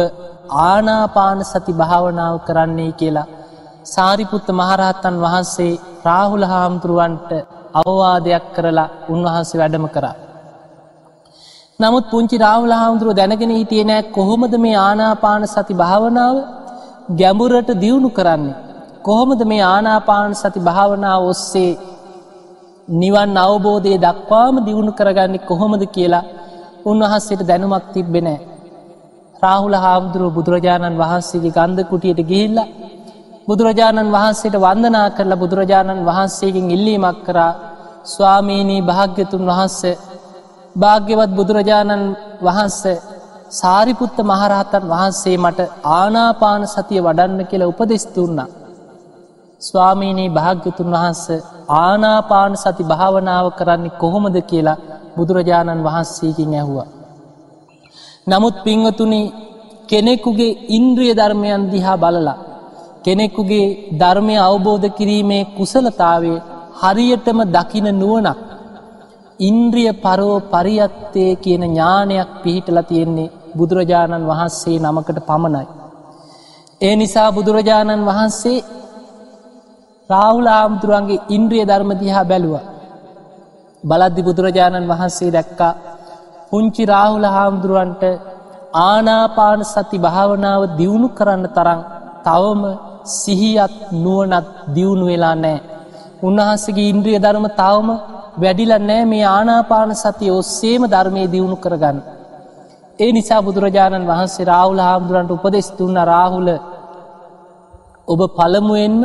ආනාපාන 0.65 1.41
සති 1.45 1.73
භාවනාව 1.73 2.37
කරන්නේ 2.41 2.93
කියලා 2.93 3.27
සාරිපුත්ත 3.87 4.49
මහරහත්තන් 4.53 5.17
වහන්සේ 5.17 5.73
රාහුල 6.05 6.45
හාමුදුරුවන්ට 6.45 7.31
අවවාදයක් 7.75 8.45
කරලා 8.55 8.89
උන්වහන්සේ 9.09 9.61
වැඩම 9.61 9.87
කරා. 9.89 10.17
නමුත් 11.81 12.05
පුංචි 12.11 12.37
රාහුල 12.37 12.73
හාමුදුරුව 12.73 13.15
දැනගෙන 13.15 13.53
හිටිය 13.53 13.85
නෑ 13.85 14.09
කොහොමද 14.11 14.55
මේ 14.59 14.77
ආනාපාන 14.79 15.43
සති 15.47 15.75
භාවනාව 15.75 16.37
ගැඹුරට 17.09 17.71
දියුණු 17.75 18.11
කරන්නේ. 18.11 18.59
කොහොමද 19.03 19.41
මේ 19.45 19.63
ආනාපාන 19.67 20.35
සති 20.35 20.61
භාවනාව 20.61 21.23
ඔස්සේ 21.25 21.79
නිවන් 22.89 23.37
අවබෝධය 23.39 23.95
දක්වාම 23.99 24.55
දියුණු 24.65 24.93
කරගන්නේ 24.93 25.47
කොහොමද 25.47 25.83
කියලා 25.87 26.29
උන්වහන්සේට 26.85 27.43
දැනුමක් 27.43 27.85
තිබ්බෙනෑ. 27.93 28.39
රාහුල 29.43 29.77
හාමුදුරුව 29.77 30.35
බුදුරජාණන් 30.35 30.97
වහන්සේගේ 30.97 31.53
ගන්ධ 31.53 31.89
කුටියට 31.91 32.21
ගිහිල්ල 32.23 32.59
බුදුරජාණන් 33.49 34.13
වහන්සේට 34.13 34.57
වන්දනා 34.57 35.09
කරලා 35.11 35.37
බුදුරජාණන් 35.37 36.07
වහන්සේගෙන් 36.07 36.67
ඉල්ලීමක් 36.71 37.19
කරා 37.27 37.53
ස්වාමීනී 38.07 38.83
භාග්‍යතුන් 38.83 39.43
වහන්ස 39.43 39.79
භාග්‍යවත් 40.77 41.31
බුදුරජාණන් 41.31 42.05
වහන්ස 42.41 42.81
සාරිපුත්ත 43.51 44.19
මහරහතන් 44.21 44.85
වහන්සේ 44.85 45.37
මට 45.37 45.61
ආනාපාන 45.91 46.63
සතිය 46.67 47.01
වඩන්න 47.01 47.47
කියල 47.47 47.63
උපදෙස් 47.63 48.05
දුන්නා. 48.17 48.49
ස්වාමීනී 49.63 50.31
භාග්‍යතුන් 50.31 50.93
වහන්ස 50.95 51.25
ආනාපාන 51.77 52.57
සති 52.57 52.85
භාවනාව 52.85 53.47
කරන්නේ 53.51 53.99
කොහොමද 53.99 54.37
කියලා 54.43 54.81
බුදුරජාණන් 55.17 55.85
වහන්සේකින් 55.85 56.53
ඇහුවා. 56.55 56.89
නමුත් 58.27 58.57
පිංහතුනි 58.65 59.23
කෙනෙකුගේ 59.89 60.59
ඉන්ද්‍රිය 60.69 61.13
ධර්මයන් 61.17 61.63
දිහා 61.73 61.97
බලලා. 61.97 62.39
කෙනෙකුගේ 63.05 63.67
ධර්මය 64.01 64.37
අවබෝධ 64.39 64.87
කිරීමේ 64.91 65.49
කුසලතාවේ 65.57 66.45
හරියටම 66.83 67.39
දකින 67.47 67.89
නුවනක්. 67.95 68.39
ඉන්ද්‍රිය 69.41 69.91
පරෝ 69.95 70.37
පරියත්තය 70.47 71.25
කියන 71.37 71.63
ඥානයක් 71.65 72.31
පිහිටල 72.43 72.81
තියෙන්නේ 72.83 73.31
බුදුරජාණන් 73.55 74.29
වහන්සේ 74.31 74.79
නමකට 74.79 75.19
පමණයි. 75.21 75.67
ඒ 76.81 76.95
නිසා 76.97 77.29
බුදුරජාණන් 77.33 78.07
වහන්සේ 78.07 78.59
රාහුල 80.11 80.49
ආමුදුරුවන්ගේ 80.49 81.25
ඉන්ද්‍රිය 81.29 81.65
ධර්මදිහා 81.67 82.25
බැලුව. 82.25 82.55
බලද්දි 83.85 84.23
බුදුරජාණන් 84.23 84.89
වහන්සේ 84.89 85.31
දැක්කා 85.31 85.79
පුංචි 86.51 86.83
රාහුල 86.87 87.27
හාමුදුරුවන්ට 87.27 88.03
ආනාපාන 88.83 89.61
සති 89.65 89.99
භාවනාව 89.99 90.63
දියුණු 90.79 91.09
කරන්න 91.09 91.45
තරං 91.49 91.81
තවම 92.25 92.63
සිහියත් 93.15 93.75
නුවනත් 93.95 94.47
දියුණු 94.75 95.05
වෙලා 95.07 95.37
නෑ. 95.37 95.59
උන්වහන්සගේ 96.23 96.91
ඉන්ද්‍රිය 96.93 97.19
ධර්ම 97.19 97.47
තවම 97.53 97.89
වැඩිල 98.39 98.73
නෑ 98.81 99.03
මේ 99.05 99.25
ආනාපාන 99.29 99.91
සතිය 99.95 100.31
ඔස්සේම 100.31 100.83
ධර්මය 100.87 101.23
දියුණු 101.27 101.57
කරගන්න. 101.57 101.99
ඒ 102.99 103.11
නිසා 103.13 103.43
බුදුරජාණන් 103.43 104.09
වහන්සේ 104.09 104.45
රාහුල 104.45 104.81
හාමුදුරන්ට 104.81 105.31
උපදෙස් 105.31 105.69
තුන්න 105.71 105.99
රාහුල 106.05 106.49
ඔබ 108.09 108.21
පළමුුවෙන්ම 108.37 109.03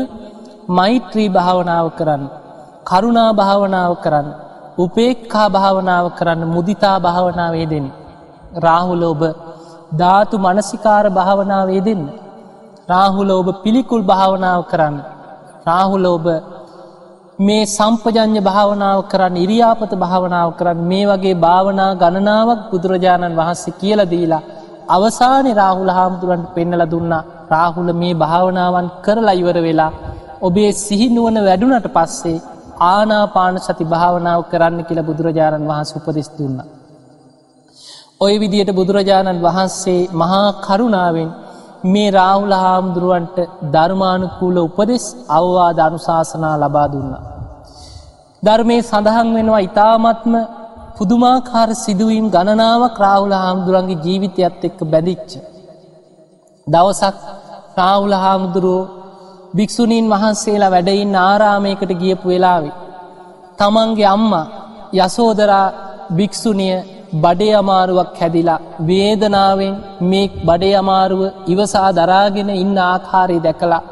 මෛත්‍රී 0.69 1.29
භාවනාව 1.29 1.87
කරන්න. 1.99 2.23
කරුණා 2.83 3.31
භාවනාව 3.33 3.93
කරන්න. 3.95 4.27
උපේක්කා 4.77 5.47
භාවනාව 5.49 6.05
කරන්න 6.17 6.41
මුදිතා 6.47 6.97
භාවනාවේ 6.99 7.67
දෙන්න. 7.69 7.87
රාහුල 8.57 9.03
ඔබ 9.03 9.21
ධාතු 9.97 10.35
මනසිකාර 10.37 11.05
භාවනාවේ 11.11 11.81
දෙන්න. 11.81 12.03
රාහුල 12.89 13.29
ඔබ 13.31 13.47
පිළිකුල් 13.63 14.03
භාවනාව 14.03 14.61
කරන්න. 14.71 14.95
රාහුල 15.67 16.05
ඔබ 16.07 16.25
මේ 17.39 17.65
සම්පජඥ 17.67 18.41
භාවනාව 18.41 18.99
කරන්න 19.09 19.35
ඉරියාපත 19.35 19.93
භාවනාව 19.95 20.49
කරන්න 20.53 20.81
මේ 20.83 21.05
වගේ 21.05 21.35
භාවනා 21.35 21.95
ගණනාවක් 21.95 22.69
බුදුරජාණන් 22.71 23.35
වහන්සේ 23.35 23.73
කියල 23.73 23.99
දීලා 24.05 24.43
අවසානය 24.87 25.51
රාහුල 25.53 25.89
හාමුදුරන්ට 25.89 26.53
පෙන්නල 26.53 26.83
දුන්නා 26.85 27.23
රාහුල 27.49 27.89
මේ 27.93 28.13
භාවනාවන් 28.15 28.87
කරලා 29.01 29.33
ඉවර 29.33 29.57
වෙලා 29.57 29.91
ඔබේ 30.41 30.71
සිහිනුවන 30.77 31.37
වැඩුනට 31.39 31.87
පස්සේ 31.87 32.43
ආනාපාන 32.83 33.57
සති 33.59 33.83
භාවනාව 33.85 34.41
කරන්න 34.51 34.85
කියලා 34.85 35.09
බුදුරජාණන් 35.09 35.69
වහන්ස 35.69 35.91
උපදෙස් 35.95 36.29
දුන්න. 36.37 36.57
ඔය 38.21 38.33
විදියට 38.39 38.71
බුදුරජාණන් 38.71 39.41
වහන්සේ 39.41 40.01
මහා 40.13 40.47
කරුණාවෙන් 40.61 41.29
මේ 41.83 42.09
රාහුල 42.11 42.53
හාමුදුරුවන්ට 42.55 43.37
ධර්මානුකූල 43.73 44.57
උපදෙස් 44.59 45.05
අවවාද 45.29 45.77
අනුශාසනා 45.79 46.55
ලබා 46.57 46.87
දුන්න. 46.87 47.13
ධර්මය 48.43 48.77
සඳහන් 48.81 49.29
වෙනවා 49.35 49.61
ඉතාමත්ම 49.61 50.33
පුදුමාකාර 50.97 51.69
සිදුවීම් 51.75 52.27
ගණනාවක් 52.29 52.97
රාහුල 52.97 53.33
හාමුදුරන්ගේ 53.33 54.01
ජීවිතයත් 54.05 54.63
එක්ක 54.63 54.79
බැඳිච්ච. 54.85 55.31
දවසක් 56.67 57.17
රාහුල 57.77 58.15
හාමුදුරුවෝ 58.15 58.91
භික්‍ෂුණීන් 59.57 60.07
වහන්සේලා 60.09 60.71
වැඩයින් 60.71 61.15
ආරාමයකට 61.21 61.91
ගියපු 62.01 62.27
වෙලාවේ. 62.27 62.75
තමන්ගේ 63.57 64.07
අම්මා 64.07 64.51
යසෝදරා 64.95 65.67
භික්‍ෂුණිය 66.17 66.77
බඩේ 67.13 67.53
අමාරුවක් 67.53 68.13
හැදිලා 68.19 68.61
වේදනාවෙන් 68.87 69.73
මේ 70.03 70.27
බඩේ 70.45 70.75
අමාරුව 70.75 71.21
ඉවසා 71.47 71.89
දරාගෙන 71.91 72.49
ඉන්න 72.53 72.77
ආකාරය 72.83 73.37
දැකලා 73.39 73.83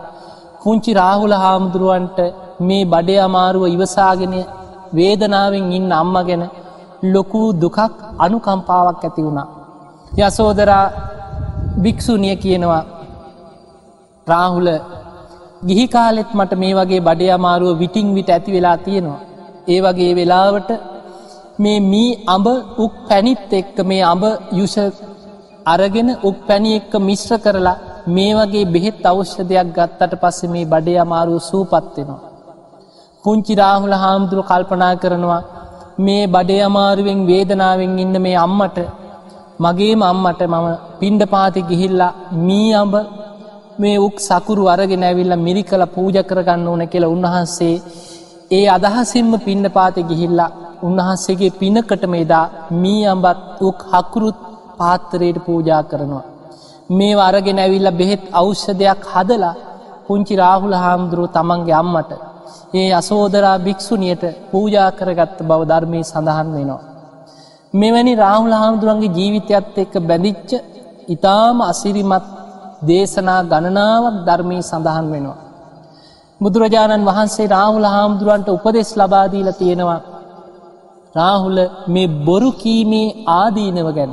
පුංචි 0.62 0.92
රාහුල 0.94 1.34
හාමුදුරුවන්ට 1.34 2.20
මේ 2.62 2.84
බඩේ 2.86 3.20
අමාරුව 3.20 3.64
ඉවසාගෙන 3.68 4.34
වේදනාවෙන් 4.94 5.68
ඉන්න 5.78 5.92
අම්ම 5.92 6.16
ගැන 6.28 6.44
ලොකූ 7.14 7.48
දුකක් 7.54 7.78
අනුකම්පාවක් 8.18 9.04
ඇති 9.04 9.26
වුණා. 9.26 9.50
යසෝදරා 10.20 10.86
භික්‍ෂුණිය 11.84 12.36
කියනවා 12.36 12.84
රාහුල 14.28 14.70
ගිහි 15.68 15.86
කාලෙත් 15.88 16.32
මට 16.34 16.62
මේ 16.62 16.74
වගේ 16.74 17.02
බඩේ 17.02 17.32
අමාරුව 17.32 17.80
විටිං 17.80 18.08
විට 18.16 18.30
ඇති 18.30 18.56
වෙලා 18.56 18.78
තියෙනවා. 18.78 19.22
ඒ 19.68 19.80
වගේ 19.82 20.12
වෙලාවට 20.16 20.70
මේ 21.64 21.80
මී 21.84 22.12
අඹ 22.28 22.48
උක් 22.78 22.94
පැනිත් 23.08 23.54
එක්ක 23.54 23.78
මේ 23.86 24.04
අඹ 24.04 24.24
යුෂ 24.54 24.76
අරගෙන 25.66 26.10
උක් 26.24 26.38
පැණි 26.48 26.72
එක්ක 26.80 26.94
මිශ්‍ර 27.02 27.38
කරලා 27.38 27.78
මේ 28.08 28.34
වගේ 28.38 28.70
බෙහෙත් 28.74 29.06
අවශ්‍ය 29.06 29.44
දෙයක් 29.44 29.68
ගත්තට 29.78 30.14
පස්ස 30.22 30.52
මේ 30.54 30.66
බඩේ 30.66 31.00
අමාරුව 31.04 31.40
සූපත්වෙනවා. 31.42 32.22
පුංචි 33.26 33.54
රාහුල 33.56 33.96
හාමුදුරු 33.96 34.44
කල්පනා 34.44 34.94
කරනවා 34.96 35.42
මේ 36.00 36.24
බඩේ 36.28 36.62
අමාරුවෙන් 36.70 37.20
වේදනාවෙන් 37.30 38.00
ඉන්න 38.04 38.16
මේ 38.26 38.38
අම්මට 38.38 38.78
මගේ 39.60 39.96
අම්මට 40.04 40.42
මම 40.44 40.68
පින්ඩ 41.00 41.24
පාති 41.34 41.68
ගිහිල්ලා 41.70 42.14
මී 42.48 42.72
අඹ 42.74 42.96
මේ 43.82 43.98
උක් 44.00 44.18
සකුරු 44.20 44.64
අරගෙන 44.74 45.04
ඇවිල්ල 45.04 45.36
මිරි 45.46 45.64
කළ 45.64 45.86
පූජ 45.96 46.18
කරගන්න 46.24 46.68
ඕන 46.68 46.84
කියලා 46.88 47.14
උන්වහන්සේ 47.16 47.76
ඒ 48.52 48.66
අදහසින්ම 48.70 49.32
පින්න 49.46 49.66
පාත 49.70 49.96
ගිහිල්ලා 50.10 50.52
උන්වහන්සේගේ 50.82 51.52
පිනකට 51.52 52.04
මේදා 52.06 52.46
මී 52.74 53.04
අම්බත් 53.06 53.40
උක් 53.62 53.80
හකුරුත් 53.92 54.40
පාත්තරයට 54.78 55.38
පූජා 55.46 55.84
කරනවා. 55.84 56.26
මේ 56.90 57.16
අරගෙන 57.20 57.60
ඇවිල්ල 57.60 57.90
බෙහෙත් 57.92 58.24
අවෂ්‍ය 58.34 58.74
හදලා 59.14 59.56
පුංචි 60.08 60.34
රාහුල 60.36 60.76
හාමුදුරුව 60.76 61.28
තමන්ගේ 61.30 61.74
අම්මට 61.74 62.12
ඒ 62.74 62.90
අසෝදරා 62.92 63.58
භික්‍ෂුණියට 63.58 64.24
පූජා 64.52 64.90
කරගත්ත 64.92 65.38
බව 65.42 65.62
ධර්මී 65.66 66.04
සඳහන් 66.04 66.50
වෙනවා. 66.54 66.82
මෙවැනි 67.74 68.14
රාහුල 68.16 68.54
හාමුදුරන්ගේ 68.54 69.16
ජීවිතයත් 69.18 69.78
එක්ක 69.78 69.94
බැඳිච්ච 70.02 70.52
ඉතාම 71.08 71.58
අසිරිමත් 71.62 72.26
දේශනා 72.88 73.42
ගණනාවක් 73.44 74.18
ධර්මී 74.26 74.62
සඳහන් 74.62 75.08
වෙනවා. 75.12 75.40
බුදුරජාණන් 76.42 77.06
වහන්සේ 77.06 77.48
රාහුල 77.48 77.86
හාමුදුරුවන්ට 77.86 78.48
උපදෙස් 78.50 78.90
ලබාදීල 78.96 79.50
තියෙනවා. 79.54 80.00
රාහුල 81.16 81.58
මේ 81.88 82.14
බොරු 82.22 82.50
කීමේ 82.54 83.16
ආදීනව 83.32 83.88
ගැන. 83.96 84.12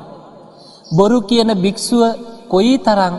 බොරු 0.90 1.18
කියන 1.22 1.50
භික්‍ෂුව 1.56 2.02
කොයි 2.48 2.74
තරං 2.78 3.14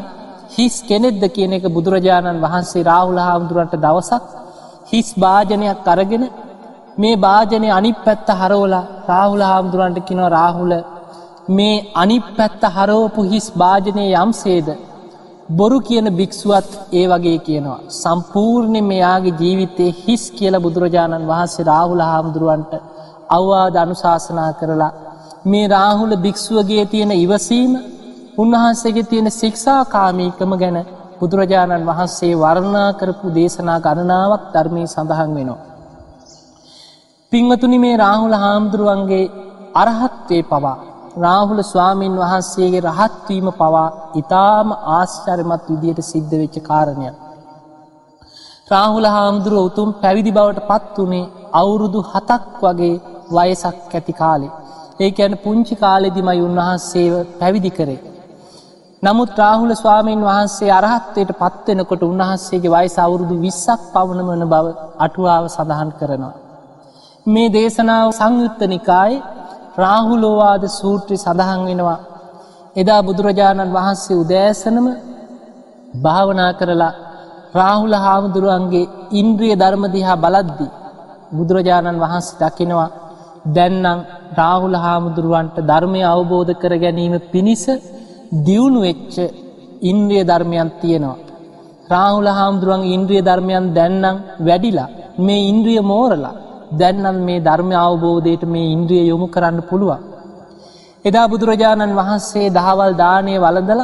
හිස් 0.49 0.75
කෙනෙද්ද 0.81 1.23
කියන 1.29 1.51
එක 1.53 1.65
බුදුරජාණන් 1.67 2.43
වහන්සේ 2.45 2.83
රාහුල 2.83 3.19
හාමුදුරන්ට 3.19 3.73
දවසක් 3.77 4.23
හිස් 4.91 5.07
භාජනයක් 5.15 5.87
අරගෙන 5.87 6.23
මේ 6.97 7.15
භාජනය 7.17 7.67
අනි 7.69 7.91
පැත්ත 7.97 8.29
හරෝලා 8.33 8.85
රාහුල 9.09 9.41
හාමුදුරන්ට 9.41 9.99
කිනව 10.07 10.25
රාහුල 10.29 10.71
මේ 11.49 11.75
අනි 11.95 12.17
පැත්ත 12.37 12.61
හරෝපු 12.75 13.21
හිස් 13.23 13.47
භාජනය 13.53 14.05
යම් 14.15 14.31
සේද 14.35 14.67
බොරු 15.51 15.77
කියන 15.79 16.07
භික්‍ෂුවත් 16.11 16.71
ඒ 16.91 17.05
වගේ 17.07 17.39
කියනවා. 17.39 17.79
සම්පූර්ණය 17.93 18.81
මෙයාගේ 18.83 19.37
ජීවිතයේ 19.41 19.97
හිස් 19.99 20.23
කියල 20.31 20.55
බුදුරජාණන් 20.59 21.29
වහන්සේ 21.31 21.65
රාහුල 21.65 22.01
හාමුදුරුවන්ට 22.01 22.73
අවවාද 23.29 23.75
අනුශාසනා 23.75 24.51
කරලා 24.53 24.93
මේ 25.45 25.67
රාහුල 25.67 26.13
භික්‍ෂුවගේ 26.17 26.85
තියෙන 26.85 27.11
ඉවසීම 27.17 27.73
උන්වහන්සේගේ 28.37 29.03
තියෙන 29.03 29.29
ශික්ෂාකාමීකම 29.31 30.51
ගැන 30.55 30.77
බුදුරජාණන් 31.19 31.87
වහන්සේ 31.87 32.33
වර්ණා 32.35 32.89
කරපු 32.93 33.27
දේශනා 33.29 33.79
ගණනාවක් 33.79 34.43
ධර්මී 34.53 34.87
සඳහන් 34.87 35.31
වෙනවා. 35.35 35.65
පිංවතුනි 37.31 37.79
මේ 37.79 37.95
රාහුල 37.97 38.35
හාමුදුරුවන්ගේ 38.35 39.25
අරහත්වේ 39.75 40.43
පවා 40.43 40.77
රාහුල 41.17 41.61
ස්වාමීන් 41.63 42.15
වහන්සේගේ 42.15 42.85
රහත්වීම 42.87 43.47
පවා 43.53 43.87
ඉතාම 44.15 44.67
ආශ්චරමත් 44.91 45.65
විදියට 45.69 45.99
සිද්ධ 46.03 46.33
වෙච්ච 46.33 46.55
කාරණයක්. 46.61 47.15
රාහුල 48.71 49.07
හාමුදුරුව 49.07 49.63
උතුම් 49.63 49.89
පැවිදි 49.93 50.31
බවට 50.31 50.67
පත් 50.67 50.95
වනේ 50.99 51.31
අවුරුදු 51.53 51.99
හතක් 52.03 52.61
වගේ 52.63 52.95
වයසක් 53.29 53.93
ඇති 53.93 54.13
කාලේ. 54.13 54.53
ඒ 54.99 55.11
ඇන 55.17 55.33
පුංචි 55.37 55.75
කාලෙදිමයි 55.75 56.41
උන්වහන්සේව 56.41 57.13
පැවිදි 57.39 57.71
කරේ. 57.71 57.99
නමුත් 59.03 59.31
රාහුල 59.37 59.71
ස්වාමීන් 59.75 60.21
වහන්සේ 60.21 60.71
අරහත්වයට 60.71 61.31
පත්වෙනකොට 61.33 62.01
උන්වහන්සේගේ 62.03 62.71
වයි 62.71 62.89
අවුරුදු 62.97 63.35
විස්සක් 63.37 63.81
පවන 63.93 64.19
වන 64.27 64.43
බව 64.45 64.65
අටුවාව 64.99 65.45
සඳහන් 65.47 65.91
කරනවා. 65.91 66.35
මේ 67.25 67.49
දේශනාව 67.49 68.09
සංයුත්ත 68.11 68.61
නිකායි 68.67 69.23
රාහුලෝවාද 69.77 70.63
සූත්‍රය 70.69 71.15
සඳහන් 71.17 71.61
වෙනවා. 71.65 71.99
එදා 72.75 73.01
බුදුරජාණන් 73.03 73.73
වහන්සේ 73.73 74.15
උදෑසනම 74.15 74.87
භාවනා 75.97 76.51
කරලා 76.53 76.93
රාහුල 77.55 77.95
හාමුදුරුවන්ගේ 77.97 78.89
ඉන්ද්‍රිය 79.11 79.53
ධර්මදිහා 79.55 80.17
බලද්දි. 80.17 80.67
බුදුරජාණන් 81.33 82.01
වහන්සේ 82.01 82.39
දකිනවා 82.41 82.89
දැන්නම් 83.45 83.99
රාහුල 84.37 84.75
හාමුදුරුවන්ට 84.75 85.57
ධර්මය 85.61 86.01
අවබෝධ 86.05 86.51
කර 86.53 86.73
ගැනීම 86.77 87.15
පිණිස 87.31 87.63
දියුණු 88.45 88.79
වෙච්ච 88.81 89.15
ඉන්ද්‍රිය 89.81 90.23
ධර්මයන් 90.23 90.69
තියෙනවා. 90.81 91.17
රාහුල 91.89 92.27
හාමුදුරුවන් 92.29 92.83
ඉන්ද්‍රිය 92.87 93.21
ධර්මයන් 93.21 93.65
දැන්නම් 93.73 94.17
වැඩිලා 94.39 94.89
මේ 95.17 95.47
ඉන්ද්‍රිය 95.51 95.81
මෝරලා 95.81 96.35
දැන්නම් 96.71 97.17
මේ 97.19 97.39
ධර්ම 97.39 97.71
අවබෝධයට 97.77 98.43
මේ 98.45 98.71
ඉන්ද්‍රිය 98.75 99.03
යොමු 99.07 99.27
කරන්න 99.27 99.57
පුළුවන්. 99.61 100.01
එදා 101.05 101.27
බුදුරජාණන් 101.27 101.97
වහන්සේ 101.97 102.47
දහවල් 102.49 102.91
දානය 102.95 103.33
වලදල 103.37 103.81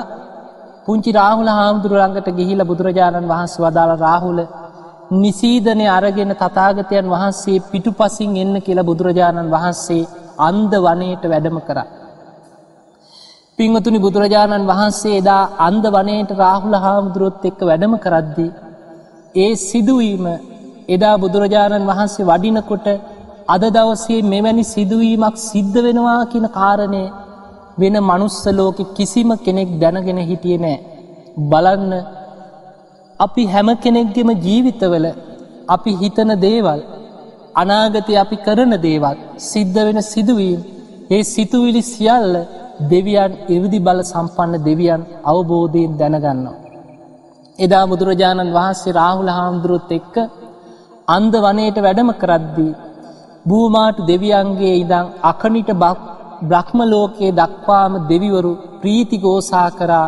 පුංචි 0.85 1.11
රාහුල 1.11 1.49
හාමුදුරුවන්ගට 1.49 2.27
ගිහිල 2.29 2.59
බුදුරජාණන් 2.63 3.27
වහන්සේ 3.27 3.63
වදාළ 3.65 3.93
රාහුල 3.97 4.39
නිසීදනය 5.13 5.85
අරගෙන 5.87 6.31
තතාගතයන් 6.33 7.07
වහන්සේ 7.07 7.63
පිටු 7.71 7.91
පසින් 7.91 8.37
එන්න 8.37 8.55
කියලා 8.61 8.83
බුදුරජාණන් 8.83 9.51
වහන්සේ 9.51 10.09
අන්ද 10.39 10.71
වනයට 10.77 11.23
වැඩම 11.23 11.57
කරා. 11.59 11.87
පිංවතුනි 13.59 13.99
බුදුරජාණන් 13.99 14.67
වහන්සේ 14.67 15.17
එදා 15.17 15.43
අන්ද 15.59 15.85
වනයට 15.87 16.31
රාහුල 16.33 16.75
හාමුදුරුවොත් 16.75 17.45
එක්ක 17.45 17.59
වැඩම 17.61 17.93
කරද්දී. 17.97 18.51
ඒ 19.35 19.53
සිදුවීම 19.59 20.25
එදා 20.87 21.15
බුදුරජාණන් 21.17 21.87
වහන්සේ 21.87 22.25
වඩිනකොට 22.25 22.87
අද 23.47 23.63
දවසේ 23.67 24.21
මෙවැනි 24.23 24.63
සිදුවීමක් 24.65 25.37
සිද්ධ 25.41 25.77
වෙනවා 25.85 26.21
කියන 26.25 26.47
කාරණය 26.49 27.03
වෙන 27.77 27.95
මනුස්සලෝක 28.01 28.77
කිසිම 28.95 29.29
කෙනෙක් 29.37 29.69
දැනගෙන 29.81 30.19
හිටිය 30.29 30.57
නෑ. 30.57 30.77
බලන්න 31.43 31.93
අපි 33.19 33.43
හැම 33.45 33.69
කෙනෙක්ගෙම 33.77 34.29
ජීවිතවල 34.37 35.05
අපි 35.67 35.91
හිතන 36.01 36.31
දේවල් 36.37 36.79
අනාගතය 37.55 38.13
අපි 38.15 38.37
කරන 38.37 38.73
දේවල් 38.81 39.17
සිද්ධ 39.41 39.77
වෙන 39.77 39.99
සිදුවීම් 40.03 40.61
ඒ 41.09 41.21
සිතුවිලි 41.25 41.81
සියල්ල 41.83 42.33
දෙවියන් 42.91 43.31
ඉරිදි 43.47 43.79
බල 43.79 43.99
සම්පන්න 44.03 44.53
දෙවියන් 44.65 45.01
අවබෝධයෙන් 45.23 45.93
දැනගන්නවා. 45.99 46.57
එදා 47.59 47.85
බුදුරජාණන් 47.91 48.55
වහන්සේ 48.57 48.97
රාහුල 48.99 49.31
හාමුදුරුවොත් 49.37 49.91
එක්ක 49.91 50.15
අන්ද 51.07 51.33
වනයට 51.37 51.77
වැඩම 51.77 52.09
කරද්දී. 52.21 52.77
භූමාට 53.47 53.97
දෙවියන්ගේ 54.03 54.75
ඉදං 54.83 55.07
අකනිට 55.23 55.69
බක් 55.75 55.99
බ්‍රහ්මලෝකයේ 56.43 57.37
දක්වාම 57.39 57.93
දෙවිවරු 58.11 58.53
ප්‍රීති 58.81 59.17
ගෝසා 59.17 59.69
කරා 59.71 60.07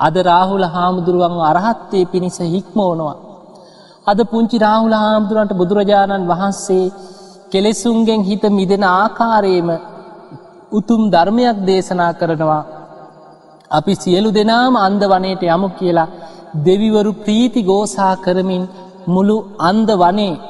අද 0.00 0.14
රාහුල 0.22 0.64
හාමුදුරුවන් 0.66 1.34
අරහත්තේ 1.42 2.04
පිණිස 2.04 2.38
හික්මෝනවා. 2.46 3.16
අද 4.06 4.18
පුංචි 4.24 4.56
රාහුල 4.58 4.94
හාමුදුරුවන්ට 4.94 5.58
බුදුරජාණන් 5.60 6.28
වහන්සේ 6.28 6.92
කෙලෙසුන්ගෙන් 7.52 8.20
හිත 8.22 8.44
මිදෙන 8.50 8.84
ආකාරයේම 8.92 9.70
උතුම් 10.72 11.02
ධර්මයක් 11.10 11.58
දේශනා 11.66 12.12
කරනවා. 12.12 12.64
අපි 13.70 13.92
සියලු 13.94 14.30
දෙනාම 14.30 14.74
අන්ද 14.78 15.02
වනයට 15.04 15.42
යමු 15.46 15.68
කියලා 15.78 16.12
දෙවිවරු 16.66 17.12
ප්‍රීති 17.14 17.60
ගෝසා 17.62 18.14
කරමින් 18.16 18.62
මුළු 19.06 19.36
අන්ද 19.60 19.88
වනේ 19.94 20.40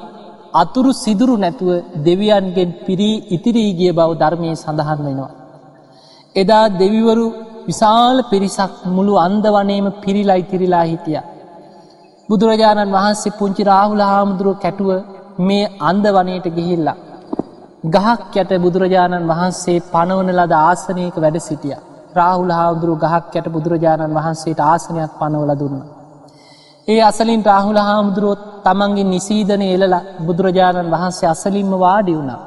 අතුරු 0.54 0.90
සිදුරු 0.94 1.34
නැතුව 1.36 1.70
දෙවියන්ගෙන් 2.06 2.70
පිරී 2.86 3.16
ඉතිරී 3.30 3.70
ගිය 3.78 3.92
බව 3.92 4.10
ධර්මය 4.14 4.48
සඳහන් 4.54 5.00
වෙනවා. 5.06 5.32
එදා 6.36 6.66
දෙවිවරු 6.72 7.26
විශාල 7.68 8.16
පිරිසක් 8.24 8.72
මුළු 8.88 9.14
අන්ද 9.18 9.44
වනේම 9.48 9.86
පිරිලා 10.02 10.36
ඉතිරිලා 10.36 10.84
හිටිය. 10.84 11.20
බුදුරජාණන් 12.28 12.94
වහන්සේ 12.94 13.36
පුංචි 13.38 13.62
රාහුල 13.64 14.02
හාමුදුරුව 14.02 14.56
කැටුව 14.56 14.90
මේ 15.40 15.70
අන්ද 15.80 16.04
වනයට 16.16 16.46
ගිහිල්ලා. 16.50 16.98
ගහක් 17.86 18.34
යට 18.36 18.52
බුදුරජාණන් 18.58 19.28
වහන්සේ 19.28 19.78
පනවන 19.86 20.30
ලද 20.34 20.52
ආසනයක 20.60 21.16
වැඩ 21.16 21.38
සිටිය. 21.40 21.76
රාහුල 22.14 22.50
හාමුදුරුව 22.50 22.98
ගහක් 22.98 23.32
යට 23.36 23.48
බුදුරජාණන් 23.48 24.14
වහන්සේට 24.14 24.60
ආසනයක් 24.62 25.12
පනවල 25.20 25.52
දුන්න. 25.54 25.78
ඒ 26.88 27.00
අසලින් 27.02 27.42
රාහුල 27.44 27.80
හාමුදුරුවොත් 27.80 28.42
තමන්ගේ 28.64 29.04
නිසීදන 29.06 29.62
එලලා 29.66 30.06
බුදුරජාණන් 30.20 30.90
වහන්සේ 30.90 31.28
අසලින්ම 31.28 31.72
වාඩි 31.78 32.12
වුණා. 32.14 32.40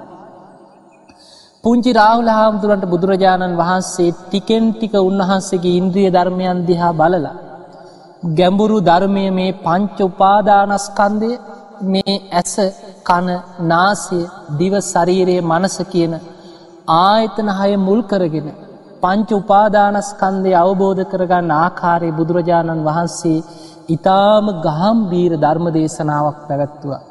පුංචි 1.63 1.91
රාහුල 1.93 2.29
හාමුදුරන්ට 2.29 2.85
බුදුරජාණන් 2.85 3.55
වහන්සේ 3.55 4.13
ටිකෙන් 4.13 4.65
ටික 4.71 4.93
උන්වහන්සේගේ 4.99 5.77
ඉන්ද්‍රිය 5.77 6.09
ධර්මයන් 6.09 6.59
දිහා 6.65 6.93
බලලා. 6.93 7.33
ගැඹුරු 8.37 8.77
ධර්මය 8.81 9.25
මේ 9.29 9.57
පංච 9.59 9.97
උපාදානස්කන්දය 10.03 11.31
මේ 11.83 12.15
ඇස 12.31 12.55
කන 13.03 13.27
නාසය 13.63 14.19
දිව 14.57 14.73
ශරීරයේ 14.83 15.43
මනස 15.43 15.77
කියන 15.91 16.13
ආයතන 16.97 17.49
හය 17.51 17.71
මුල් 17.79 18.01
කරගෙන 18.03 18.49
පංච 19.03 19.29
උපාදානස්කන්දය 19.33 20.51
අවබෝධ 20.55 21.03
කරගන්න 21.05 21.55
ආකාරය 21.57 22.09
බුදුරජාණන් 22.11 22.85
වහන්සේ 22.87 23.45
ඉතාම 23.89 24.45
ගහම්බීර 24.59 25.31
ධර්ම 25.37 25.65
දේශනාවක් 25.71 26.39
පැවැත්තුවා. 26.47 27.01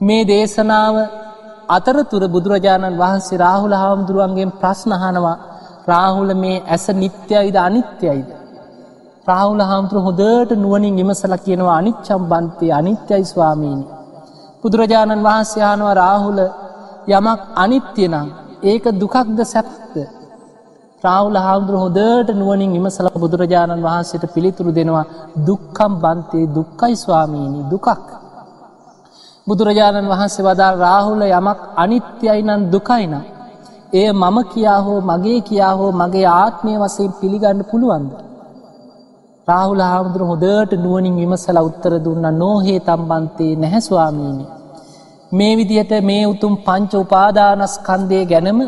මේ 0.00 0.24
දේශනාව 0.26 0.94
අතරතුර 1.68 2.22
බුදුරජාණන් 2.28 2.98
වහන්සේ 2.98 3.38
රාහුල 3.38 3.74
හාමුදුරුවන්ගේ 3.74 4.54
ප්‍රශ්නහනවා 4.60 5.36
රාහුල 5.86 6.30
මේ 6.34 6.62
ඇස 6.66 6.86
නිත්‍යයිද 6.94 7.56
අනිත්‍යයිද. 7.58 8.28
රාහුල 9.26 9.60
හාමුදුර 9.60 9.98
හොදට 10.00 10.50
නුවනින් 10.56 10.94
විමසල 10.96 11.34
කියනවා 11.36 11.76
අනිච්චම් 11.76 12.22
බන්තය 12.24 12.66
අනිත්‍යයි 12.72 13.24
ස්වාමීණි. 13.24 13.86
බුදුරජාණන් 14.62 15.24
වහන්සේයානවා 15.24 15.94
රාහුල 15.94 16.38
යමක් 17.08 17.40
අනිත්‍යනම් 17.56 18.28
ඒක 18.62 18.84
දුකක්ද 18.94 19.38
සැපක්ද. 19.44 19.94
රාහුල 21.04 21.36
හාමුදුර 21.36 21.76
හොදට 21.76 22.28
නුවනින් 22.32 22.70
විමසල 22.72 23.08
බුදුරජාණන් 23.14 23.82
වහන්සේට 23.82 24.24
පිළිතුරු 24.34 24.70
දෙනවා 24.72 25.06
දුක්කම් 25.46 25.92
බන්තේ 26.02 26.46
දුක්කයි 26.48 26.94
ස්වාමීණි 26.96 27.62
දුකක්. 27.70 28.08
බුදුරජාණන් 29.46 30.10
වහන්සේ 30.10 30.44
වදා 30.44 30.72
රාහුල 30.76 31.22
යමක් 31.30 31.60
අනිත්‍යයි 31.76 32.42
නම් 32.42 32.62
දුකයිනම්. 32.72 33.14
එය 33.92 34.08
මම 34.12 34.36
කියා 34.44 34.80
හෝ 34.80 35.00
මගේ 35.00 35.40
කියා 35.40 35.74
හෝ 35.74 35.90
මගේ 35.92 36.28
ආත්මය 36.34 36.72
වසයෙන් 36.78 37.12
පිළිගන්න 37.12 37.60
පුළුවන්ද. 37.64 38.12
රාහුල 39.48 39.82
හාමුදුර 39.82 40.22
හොදට 40.22 40.72
නුවනින් 40.76 41.16
විමසල 41.16 41.58
උත්තර 41.60 41.92
දුන්න 42.04 42.26
නෝහේ 42.34 42.78
තම්බන්තේ 42.80 43.52
නැහැස්වාමීනි. 43.56 44.46
මේ 45.32 45.52
විදිහට 45.56 45.92
මේ 46.02 46.24
උතුම් 46.26 46.54
පංච 46.58 46.92
උපාදානස්කන්දය 46.94 48.18
ගැනම 48.24 48.58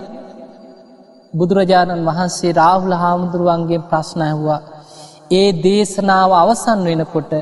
බුදුරජාණන් 1.35 2.07
වහන්සේ 2.07 2.53
රාහුල 2.53 2.95
හාමුදුරුවන්ගේ 2.95 3.85
ප්‍රශ්න 3.91 4.21
ඇහුවා. 4.23 4.61
ඒ 5.33 5.49
දේශනාව 5.63 6.31
අවසන් 6.35 6.81
වෙනකොට 6.85 7.33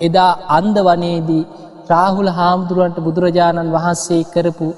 එදා 0.00 0.32
අන්ද 0.48 0.76
වනේදී 0.78 1.44
රාහුල 1.90 2.30
හාමුදුරුවන්ට 2.30 2.98
බුදුරජාණන් 2.98 3.72
වහන්සේ 3.72 4.22
කරපු 4.26 4.68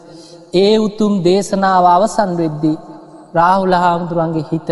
ඒ 0.55 0.75
උතුම් 0.79 1.13
දේශනාව 1.23 1.85
අවසන් 1.87 2.31
වෙද්දී 2.35 2.77
රාහුල 3.35 3.75
හාමුදුරුවන්ගේ 3.75 4.49
හිත 4.51 4.69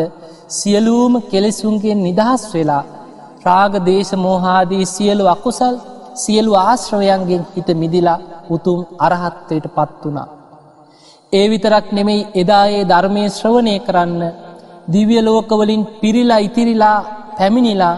සියලූම 0.50 1.12
කෙලෙසුන්ගේ 1.22 1.96
නිදහස් 1.96 2.44
වෙලා 2.52 2.84
රාග 3.44 3.74
දේශ 3.82 4.12
මෝහාදී 4.16 4.84
සියලු 4.86 5.24
අකුසල් 5.26 5.74
සියලු 6.14 6.52
ආශ්‍රවයන්ගෙන් 6.56 7.42
හිත 7.52 7.68
මිදිලා 7.74 8.18
උතුම් 8.50 8.80
අරහත්වයට 8.98 9.66
පත් 9.68 10.00
වනා. 10.04 10.28
ඒ 11.32 11.46
විතරක් 11.50 11.86
නෙමෙයි 11.92 12.28
එදායේ 12.34 12.84
ධර්මය 12.84 13.22
ශ්‍රවණය 13.30 13.74
කරන්න 13.78 14.22
දිව්‍ය 14.88 15.18
ලෝකවලින් 15.20 15.82
පිරිලා 16.00 16.38
ඉතිරිලා 16.38 16.98
පැමිණිලා 17.38 17.96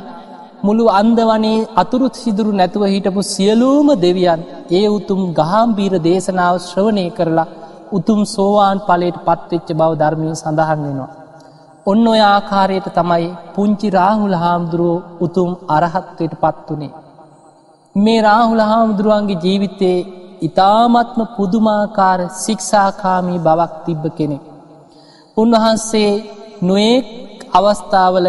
මුළු 0.62 0.84
අන්දවනේ 0.90 1.66
අතුරුත් 1.76 2.14
සිදුරු 2.14 2.52
නැතුව 2.52 2.82
හිටපු 2.86 3.20
සියලූම 3.24 3.88
දෙවියන් 4.00 4.40
ඒ 4.70 4.86
උතුම් 4.88 5.20
ගහම්බීර 5.34 5.94
දේශනාව 6.00 6.56
ශ්‍රවණය 6.58 7.06
කරලා 7.10 7.52
උතුම් 7.92 8.20
සෝවාන් 8.26 8.78
පලට 8.80 9.18
පත්වෙච්ච 9.26 9.68
බව 9.70 9.90
ධර්මය 9.94 10.28
සඳහන් 10.34 10.80
වෙනවා. 10.80 11.10
ඔන්න 11.86 12.06
ඔය 12.06 12.20
ආකාරයට 12.26 12.86
තමයි 12.94 13.26
පුංචි 13.54 13.88
රාහුල 13.90 14.34
හාමුදුරුවෝ 14.34 15.04
උතුම් 15.20 15.50
අරහත්වයට 15.68 16.34
පත්වනේ. 16.42 16.92
මේ 17.96 18.20
රාහුල 18.20 18.62
හාමුදුරුවන්ගේ 18.62 19.42
ජීවිතයේ 19.44 20.06
ඉතාමත්ම 20.40 21.20
පුදුමාකාර 21.36 22.20
සික්ෂාකාමී 22.36 23.38
බවක් 23.38 23.72
තිබ්බ 23.84 24.04
කෙනෙක්. 24.18 24.44
උන්වහන්සේ 25.36 26.12
නොයෙක් 26.62 27.06
අවස්ථාවල 27.52 28.26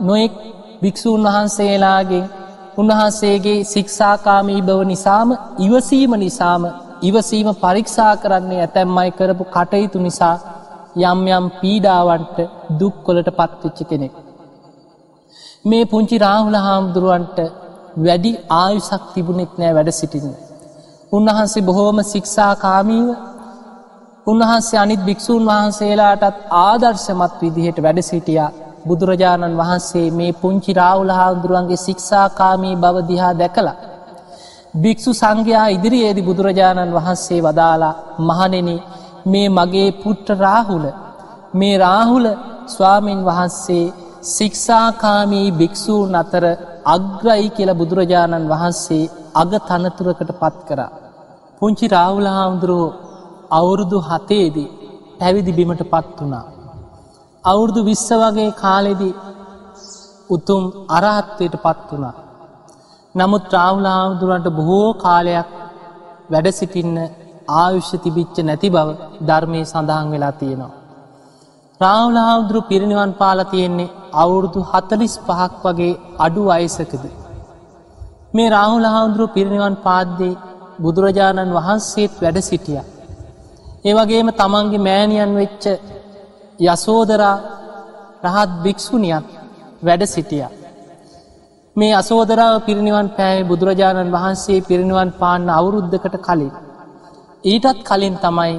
නොයෙක් 0.00 0.34
භික්‍ෂූන් 0.82 1.24
වහන්සේලාගේ 1.24 2.24
උන්වහන්සේගේ 2.76 3.58
සික්ෂාකාමී 3.64 4.60
බව 4.62 4.80
නිසාම 4.84 5.30
ඉවසීම 5.58 6.12
නිසාම 6.16 6.62
ඉවසීම 7.02 7.48
පරීක්ෂා 7.56 8.12
කරන්නේ 8.16 8.60
ඇතැම්මයි 8.60 9.10
කරපු 9.10 9.44
කටයුතු 9.46 9.98
නිසා 9.98 10.36
යම් 11.02 11.20
යම් 11.28 11.46
පීඩාවන්ට 11.60 12.38
දුක්කොලට 12.78 13.30
පත්වෙච්ච 13.30 13.78
කෙනෙක්. 13.84 14.14
මේ 15.64 15.84
පුංචි 15.84 16.16
රාහුල 16.18 16.58
හාමුදුරුවන්ට 16.58 17.38
වැඩි 17.98 18.32
ආයුසක් 18.54 19.02
තිබුණෙත් 19.14 19.52
නෑ 19.58 19.72
වැඩ 19.72 19.90
සිටින්න. 19.92 20.30
උන්වහන්සේ 21.12 21.62
බොහෝම 21.62 21.98
ශික්ෂාකාමීව 22.04 23.08
උන්වහන්සේ 24.26 24.78
අනිත් 24.78 25.02
භික්‍ෂූන් 25.02 25.44
වහන්සේලාටත් 25.46 26.40
ආදර්ශමත් 26.60 27.36
විදිහට 27.42 27.78
වැඩ 27.82 28.00
සිටියා 28.04 28.50
බුදුරජාණන් 28.88 29.58
වහන්සේ 29.60 30.06
මේ 30.10 30.32
පුංචි 30.32 30.72
රාවුල 30.72 31.10
හාමුදුරුවන්ගේ 31.10 31.84
ශික්ෂාකාමී 31.86 32.74
බව 32.76 32.96
දිහා 33.10 33.34
දැකලා. 33.40 33.76
භික්‍ෂු 34.74 35.12
සංඝයා 35.14 35.68
ඉදිරියේදි 35.68 36.26
බුදුරජාණන් 36.28 36.96
වහන්සේ 36.96 37.40
වදාලා 37.40 37.94
මහනෙන 38.20 38.68
මේ 39.26 39.48
මගේ 39.48 39.88
පුට්ට 40.02 40.28
රාහුල 40.38 40.84
මේ 41.54 41.74
රාහුල 41.78 42.26
ස්වාමීන් 42.66 43.22
වහන්සේ 43.24 43.84
සික්ෂාකාමී 44.28 45.48
භික්‍ෂූන් 45.52 46.14
අතර 46.14 46.44
අග්‍රයි 46.86 47.48
කියල 47.50 47.70
බුදුරජාණන් 47.74 48.50
වහන්සේ 48.52 49.10
අග 49.34 49.52
තනතුරකට 49.68 50.30
පත් 50.40 50.58
කරා. 50.68 50.92
පුංචි 51.58 51.86
රාවුල 51.88 52.28
හාමුදුරුවෝ 52.28 52.96
අවුරුදු 53.50 53.98
හතේදී 54.00 54.72
පැවිදි 55.18 55.52
බිමට 55.52 55.82
පත් 55.92 56.16
වනා. 56.20 56.46
අවුරුදු 57.44 57.80
විස්ස 57.84 58.08
වගේ 58.12 58.50
කාලෙදි 58.54 59.10
උතුම් 60.30 60.62
අරහත්වයට 60.88 61.54
පත් 61.56 61.88
වනා. 61.90 62.16
නමුත් 63.14 63.44
රාවුලාහාමුදුරන්ට 63.52 64.48
බොහෝ 64.50 64.88
කාලයක් 64.96 65.48
වැඩ 66.30 66.48
සිටින්න 66.50 66.96
ආයුෂ්‍ය 67.54 67.96
තිබිච්ච 67.98 68.36
නැති 68.38 68.68
බව 68.70 68.88
ධර්මය 69.20 69.60
සඳහන් 69.64 70.08
වෙලා 70.10 70.32
තියෙනවා. 70.32 70.76
රාවුලාහාමුදුරු 71.80 72.60
පිරිනිවන් 72.62 73.12
පාල 73.12 73.38
තියෙන්නේ 73.44 73.92
අවුරුදු 74.14 74.60
හතලිස් 74.62 75.14
පහක් 75.18 75.62
වගේ 75.64 76.00
අඩු 76.18 76.42
අයසකද. 76.48 77.04
මේ 78.34 78.48
රාහුලහාමුදුරු 78.50 79.26
පිරිනිවන් 79.28 79.76
පාද්දේ 79.76 80.38
බුදුරජාණන් 80.80 81.54
වහන්සේත් 81.54 82.12
වැඩ 82.22 82.38
සිටිය. 82.40 82.80
ඒවගේම 83.84 84.28
තමන්ගේ 84.32 84.78
මෑණියන් 84.78 85.32
වෙච්ච 85.34 85.64
යසෝදරා 86.58 87.36
රහත් 88.24 88.50
භික්‍ෂුණියත් 88.62 89.26
වැඩ 89.82 90.02
සිටිය. 90.06 90.46
මේ 91.76 91.92
අසෝදරාව 91.92 92.54
පිරිනිවන් 92.60 93.08
පෑයි 93.10 93.44
බුදුරජාණන් 93.44 94.12
වහන්සේ 94.12 94.60
පිරිනිවන් 94.60 95.10
පාන්න 95.12 95.48
අවුරුද්ධකට 95.50 96.16
කලින්. 96.18 96.52
ඊටත් 97.44 97.78
කලින් 97.84 98.16
තමයි 98.16 98.54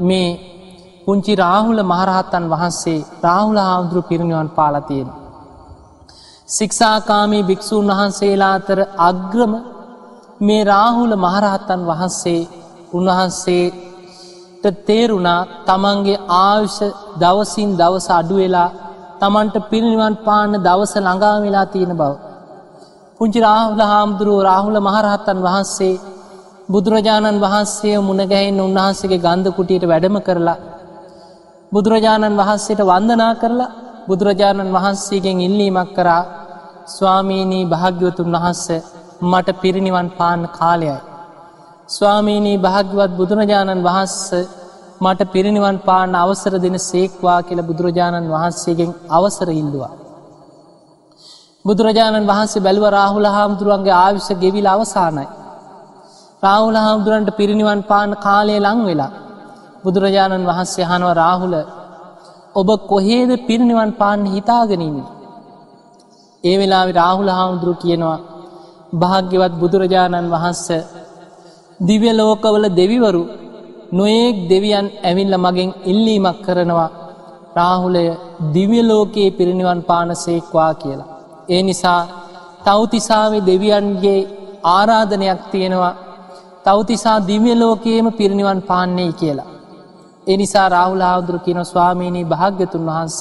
මේ 0.00 0.28
පුංචි 1.06 1.32
රාහුල 1.34 1.80
මහරහත්තන් 1.82 2.44
වහන්සේ 2.50 3.00
රාහුල 3.22 3.58
හාමුදුරු 3.58 4.02
පිරිනිවන් 4.02 4.48
පාලතියෙන. 4.48 5.08
සික්ෂාකාමී 6.48 7.42
භික්‍ෂූන් 7.42 7.88
වහන්සේලා 7.90 8.54
අතර 8.54 8.80
අග්‍රම 9.00 9.52
මේ 10.40 10.62
රාහුල 10.64 11.12
මහරහත්තන් 11.16 11.80
වහන්සේ 11.86 12.40
උන්වහන්සේ 12.92 13.64
තේරුණා 14.86 15.40
තමන්ගේ 15.66 16.22
ආයුෂ 16.40 16.78
දවසින් 17.18 17.70
දවස 17.76 18.08
අඩුවෙලා 18.10 18.70
තමන්ට 19.20 19.56
පිරිනිවන් 19.70 20.14
පාන්න 20.24 20.52
දවස 20.58 20.94
ළඟා 20.98 21.36
වෙලා 21.44 21.66
තියෙන 21.66 21.92
බව. 21.96 22.12
පුංචි 23.20 23.38
රාහුල 23.40 23.82
හාමුදුරුව 23.82 24.38
රාහුල 24.42 24.76
මහරහත්තන් 24.78 25.38
වහන්සේ 25.38 26.00
බුදුරජාණන් 26.68 27.42
වහන්සේ 27.44 27.96
මුණගැහෙන් 28.00 28.58
උන්වහන්සේගේ 28.60 29.24
ගන්ධ 29.26 29.50
කුටියට 29.50 29.84
වැඩම 29.86 30.16
කරලා. 30.20 30.58
බුදුරජාණන් 31.72 32.38
වහන්සේට 32.38 32.82
වන්දනා 32.82 33.34
කරලා 33.34 33.72
බුදුරජාණන් 34.08 34.74
වහන්සේගෙන් 34.76 35.38
ඉල්ලීමක් 35.40 35.90
කරා 35.96 36.22
ස්වාමීනී 36.86 37.64
භාග්‍යවතුන් 37.66 38.34
වහන්ස 38.36 38.64
මට 39.22 39.48
පිරිනිවන් 39.60 40.08
පාන්න 40.10 40.42
කාලයයි. 40.50 41.11
ස්වාමීනී 41.88 42.58
භාග්‍යවත් 42.58 43.12
බුදුරජාණන් 43.16 43.82
වහන්ස 43.82 44.14
මට 45.00 45.20
පිරිනිවන් 45.32 45.76
පාන 45.78 46.14
අවසර 46.14 46.54
දෙන 46.56 46.76
සේක්වා 46.80 47.40
කියල 47.42 47.60
බුදුරජාණන් 47.62 48.30
වහන්සේගෙන් 48.30 48.90
අවසර 49.10 49.48
ඉල්ලවා. 49.52 49.92
බුදුරජාණන් 51.64 52.28
වහන්සේ 52.28 52.62
බැලුව 52.62 52.86
රාහුල 52.90 53.26
හාමුදුරුවන්ගේ 53.26 53.96
ආවිස 53.96 54.28
ගෙවිල 54.34 54.66
අවසානයි. 54.66 55.26
රාහුල 56.42 56.76
හාමුදුරන්ට 56.76 57.30
පිරිනිවන් 57.36 57.80
පාන 57.82 58.10
කාලය 58.18 58.56
ලං 58.58 58.80
වෙලා. 58.86 59.12
බුදුරජාණන් 59.84 60.48
වහන්සේ 60.50 60.84
හනුව 60.84 61.12
රාහුල 61.14 61.54
ඔබ 62.54 62.68
කොහේද 62.86 63.30
පිරිනිවන් 63.48 63.90
පාන්න 63.92 64.22
හිතාගෙනන්න. 64.26 64.98
ඒ 66.44 66.56
වෙලා 66.58 66.84
රාහුල 66.92 67.30
හාමුදුරු 67.30 67.74
කියනවා 67.74 68.18
භාග්‍යවත් 68.94 69.52
බුදුරජාණන් 69.54 70.32
වහන්ස 70.34 70.66
දිව්‍ය 71.88 72.10
ලෝකවල 72.12 72.64
දෙවිවරු 72.80 73.22
නොයෙක් 73.92 74.36
දෙවියන් 74.48 74.86
ඇවිල්ල 75.00 75.34
මගෙන් 75.36 75.70
ඉල්ලීමක් 75.84 76.38
කරනවා 76.44 76.90
රාහුලය 77.56 78.04
දිව්‍යලෝකයේ 78.54 79.30
පිරිනිවන් 79.30 79.80
පානසේක්වා 79.82 80.72
කියලා. 80.74 81.10
ඒ 81.48 81.62
නිසා 81.62 82.00
තවතිසාාවේ 82.64 83.46
දෙවියන්ගේ 83.46 84.20
ආරාධනයක් 84.68 85.40
තියෙනවා 85.52 85.94
තවතිසා 86.64 87.18
දිව්‍යලෝකයේම 87.26 88.06
පිරිනිවන් 88.12 88.60
පාන්නේ 88.62 89.12
කියලා. 89.12 89.50
එනිසා 90.26 90.68
රාහුලාහාදුරු 90.68 91.38
කියන 91.38 91.60
ස්වාමීණී 91.64 92.24
භාග්‍යතුන් 92.24 92.86
වහන්ස 92.86 93.20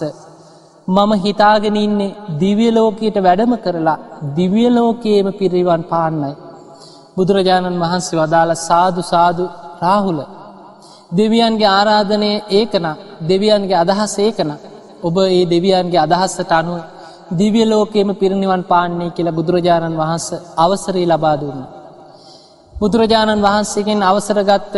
මම 0.88 1.12
හිතාගෙන 1.26 1.78
ඉන්නේ 1.78 2.16
දිව්‍යලෝකයට 2.40 3.18
වැඩම 3.24 3.54
කරලා 3.58 4.00
දිව්‍යලෝකයේම 4.38 5.28
පිරිවන් 5.34 5.84
පාන්නයි. 5.84 6.32
බුදුරජාණන් 7.18 7.82
වහන්සේ 7.82 8.20
වදාළ 8.20 8.52
සාදු 8.60 9.02
සාදු 9.04 9.44
රාහුල 9.82 10.20
දෙවියන්ගේ 11.12 11.70
ආරාධනය 11.70 12.32
ඒකන 12.52 12.86
දෙවියන්ගේ 13.24 13.78
අදහස් 13.78 14.14
ඒකන 14.20 14.52
ඔබ 15.04 15.16
ඒ 15.28 15.44
දෙවියන්ගේ 15.46 16.02
අදහස්සට 16.02 16.52
අනුව 16.52 16.80
දිවිය 17.32 17.66
ලෝකේම 17.66 18.10
පිරිනිවන් 18.14 18.64
පාන්නේ 18.64 19.10
කියලා 19.10 19.38
බුදුරජාණන් 19.38 19.96
වහන්ස 19.96 20.28
අවසරී 20.58 21.08
ලබා 21.08 21.36
දුන්න. 21.36 21.62
බුදුරජාණන් 22.74 23.42
වහන්සේගෙන් 23.42 24.00
අවසරගත්ත 24.04 24.76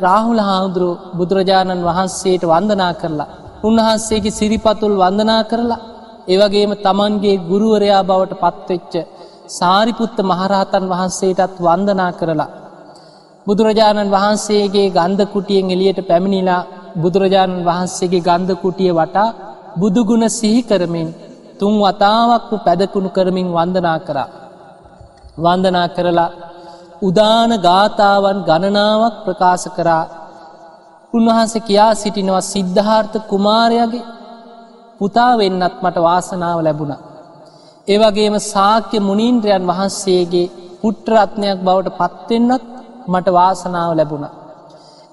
රාහුල 0.00 0.40
හාමුදුරු 0.40 0.90
බුදුරජාණන් 1.14 1.82
වහන්සේට 1.82 2.44
වන්දනා 2.44 2.92
කරලා 2.94 3.32
උන්වහන්සේගේ 3.62 4.30
සිරිපතුල් 4.30 4.94
වන්දනා 4.96 5.42
කරලා 5.44 5.84
ඒවගේම 6.28 6.72
තමන්ගේ 6.78 7.42
ගුරුවරයා 7.42 8.02
බවට 8.02 8.40
පත්වෙච්ච 8.42 8.94
සාරිපුත්ත 9.48 10.18
මහරහතන් 10.20 10.84
වහන්සේටත් 10.88 11.56
වන්දනා 11.58 12.12
කරලා. 12.12 12.50
බුදුරජාණන් 13.46 14.10
වහන්සේගේ 14.10 14.88
ගන්ධ 14.90 15.24
කුටියෙන් 15.26 15.70
එලියට 15.70 16.00
පැමිණිලා 16.02 16.66
බුදුරජාණන් 16.96 17.64
වහන්සේගේ 17.64 18.20
ගන්ධ 18.20 18.54
කුටිය 18.56 18.92
වටා 18.92 19.34
බුදුගුණ 19.76 20.24
සිහි 20.30 20.62
කරමින් 20.62 21.08
තුන් 21.58 21.74
වතාවක්පු 21.80 22.54
පැදකුණු 22.58 23.10
කරමින් 23.10 23.48
වන්දනා 23.50 23.98
කරා. 23.98 24.28
වන්දනා 25.38 25.88
කරලා 25.88 26.30
උදාන 27.02 27.50
ගාථාවන් 27.60 28.38
ගණනාවක් 28.42 29.16
ප්‍රකාශ 29.24 29.68
කරා 29.68 30.04
උන්වහන්ස 31.12 31.54
කියා 31.60 31.94
සිටිනවා 31.94 32.44
සිද්ධාර්ථ 32.44 33.16
කුමාරයගේ 33.22 34.08
පුතා 34.98 35.32
වෙන්නත් 35.38 35.74
මට 35.82 35.96
වාසනාව 35.98 36.58
ලැබුණ. 36.62 37.13
ඒවගේම 37.88 38.36
සාක්‍ය 38.44 38.98
මුණීන්ද්‍රයන් 39.00 39.64
වහන්සේගේ 39.70 40.52
පුට්ටරත්නයක් 40.80 41.58
බවට 41.60 41.96
පත්වෙන්නත් 41.98 42.64
මට 43.08 43.26
වාසනාව 43.30 43.90
ලැබුණ. 43.92 44.26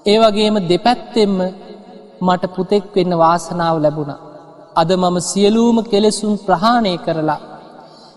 ඒවගේම 0.06 0.56
දෙපැත්තෙම්ම 0.64 1.38
මට 2.20 2.52
පුතෙක් 2.54 2.84
වෙන්න 2.94 3.12
වාසනාව 3.16 3.76
ලැබුණ. 3.78 4.12
අද 4.74 4.90
මම 4.92 5.16
සියලූම 5.22 5.76
කෙලෙසුම් 5.84 6.32
ප්‍රහාණය 6.38 6.94
කරලා. 6.98 7.40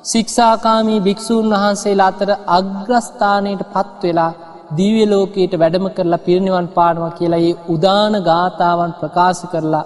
සික්ෂාකාමී 0.04 1.00
භික්‍ෂූන් 1.00 1.52
වහන්සේලා 1.54 2.08
අතර 2.08 2.32
අග්‍රස්ථානයට 2.50 3.64
පත්වෙලා 3.74 4.32
දීවලෝකයට 4.78 5.54
වැඩම 5.56 5.88
කරලා 5.90 6.18
පිරිනිවන් 6.20 6.68
පානවා 6.70 7.12
කියලා 7.12 7.44
ඒ 7.44 7.54
උදාන 7.70 8.14
ගාථාවන් 8.22 8.94
ප්‍රකාශ 8.94 9.44
කරලා 9.52 9.86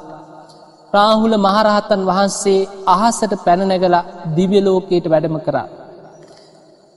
රාහුල 0.93 1.35
මහරහත්තන් 1.37 2.01
වහන්සේ 2.03 2.67
අහසට 2.87 3.33
පැනනැගල 3.45 3.95
දිව්‍යලෝකයට 4.37 5.05
වැඩම 5.07 5.37
කරා. 5.39 5.67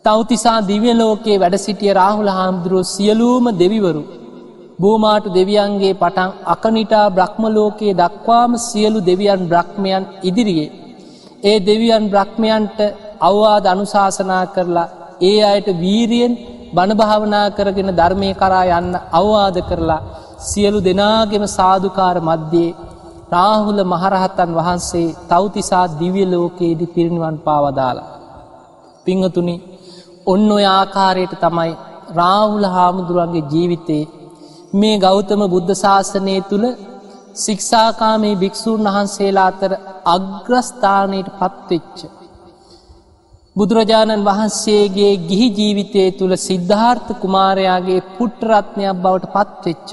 තවතිසා 0.05 0.59
දිව්‍යලෝකයේ 0.63 1.41
වැඩ 1.41 1.57
සිටිය 1.59 1.93
රාහුල 1.93 2.31
හාමුදුරුව 2.31 2.85
සියලූම 2.87 3.45
දෙවිවරු 3.55 4.03
බෝමාට 4.81 5.27
දෙවියන්ගේ 5.31 5.95
පටන් 5.95 6.31
අකනිටා 6.47 7.07
බ්‍රහ්මලෝකයේ 7.11 7.99
දක්වාම 8.01 8.53
සියලු 8.61 9.01
දෙවියන් 9.01 9.43
බ්‍රහ්මයන් 9.49 10.05
ඉදිරියේ. 10.23 10.73
ඒ 11.43 11.59
දෙවියන් 11.61 12.05
බ්‍රහ්මයන්ට 12.11 12.79
අවවාද 13.21 13.65
අනුශාසනා 13.67 14.45
කරලා 14.47 14.93
ඒ 15.21 15.39
අයට 15.45 15.69
වීරියෙන් 15.81 16.33
බණභාවනා 16.75 17.47
කරගෙන 17.51 17.91
ධර්මය 17.91 18.31
කරා 18.35 18.65
යන්න 18.73 18.95
අවවාද 19.13 19.57
කරලා 19.69 20.05
සියලු 20.41 20.79
දෙනාගෙම 20.81 21.45
සාධකාර 21.49 22.17
මධ්‍යයේ 22.21 22.77
රාහුල 23.33 23.81
මහරහතන් 23.85 24.51
වහන්සේ 24.55 25.09
තවතිසා 25.29 25.87
දිවිය 25.99 26.27
ලෝකයේදි 26.27 26.87
පිරිනිවන් 26.87 27.37
පාවදාලා. 27.39 28.11
පිංහතුනි 29.07 29.57
ඔන්න 30.27 30.49
ඔය 30.53 30.65
ආකාරයට 30.71 31.35
තමයි 31.41 31.73
රාහුල 32.17 32.67
හාමුදුරුවන්ගේ 32.69 33.49
ජීවිතයේ 33.51 34.11
මේ 34.75 34.97
ගෞතම 34.99 35.43
බුද්ධ 35.49 35.73
ශාසනය 35.75 36.35
තුළ 36.43 36.67
සික්ෂාකාමේ 37.37 38.35
භික්‍ෂූන් 38.37 38.87
වහන්සේලා 38.87 39.47
අතර 39.47 39.73
අග්‍රස්ථානයට 40.07 41.29
පත්වෙච්ච. 41.39 41.99
බුදුරජාණන් 43.57 44.25
වහන්සේගේ 44.25 45.13
ගිහි 45.23 45.49
ජීවිතය 45.51 46.05
තුළ 46.13 46.35
සිද්ධාර්ථ 46.39 47.11
කුමාරයාගේ 47.21 48.01
පුට්ටරත්නයක් 48.17 48.97
බවට 48.97 49.33
පත්වෙච්ච. 49.35 49.91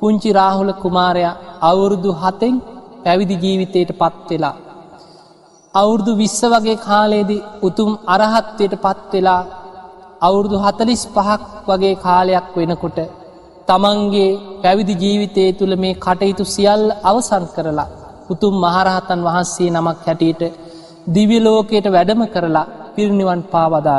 පුංචි 0.00 0.30
රාහුල 0.38 0.72
කුමාරයා 0.82 1.38
අවුරුදු 1.62 2.10
හතෙන් 2.22 2.54
පැවිදි 3.04 3.36
ජීවිතයට 3.42 3.90
පත්වෙලා. 4.00 4.56
අවුරුදු 5.74 6.12
විශ්ස 6.20 6.40
වගේ 6.52 6.76
කාලයේදී 6.86 7.44
උතුම් 7.68 7.90
අරහත්වයට 8.14 8.74
පත්වෙලා 8.84 9.42
අවුරුදු 10.20 10.56
හතලිස් 10.64 11.02
පහක් 11.14 11.42
වගේ 11.68 11.94
කාලයක් 11.96 12.48
වෙනකොට 12.56 12.98
තමන්ගේ 13.68 14.38
පැවිදි 14.62 14.94
ජීවිතය 15.02 15.44
තුළ 15.58 15.74
මේ 15.76 15.94
කටයුතු 15.96 16.44
සියල් 16.46 16.82
අවසන් 17.10 17.44
කරලා 17.54 17.92
උතුම් 18.30 18.54
මහරහතන් 18.64 19.20
වහන්සේ 19.26 19.70
නමක් 19.70 19.98
හැටියට 20.06 20.42
දිවිලෝකයට 21.14 21.86
වැඩම 21.86 22.22
කරලා 22.34 22.70
පිරිනිවන් 22.94 23.40
පාවදාල. 23.44 23.94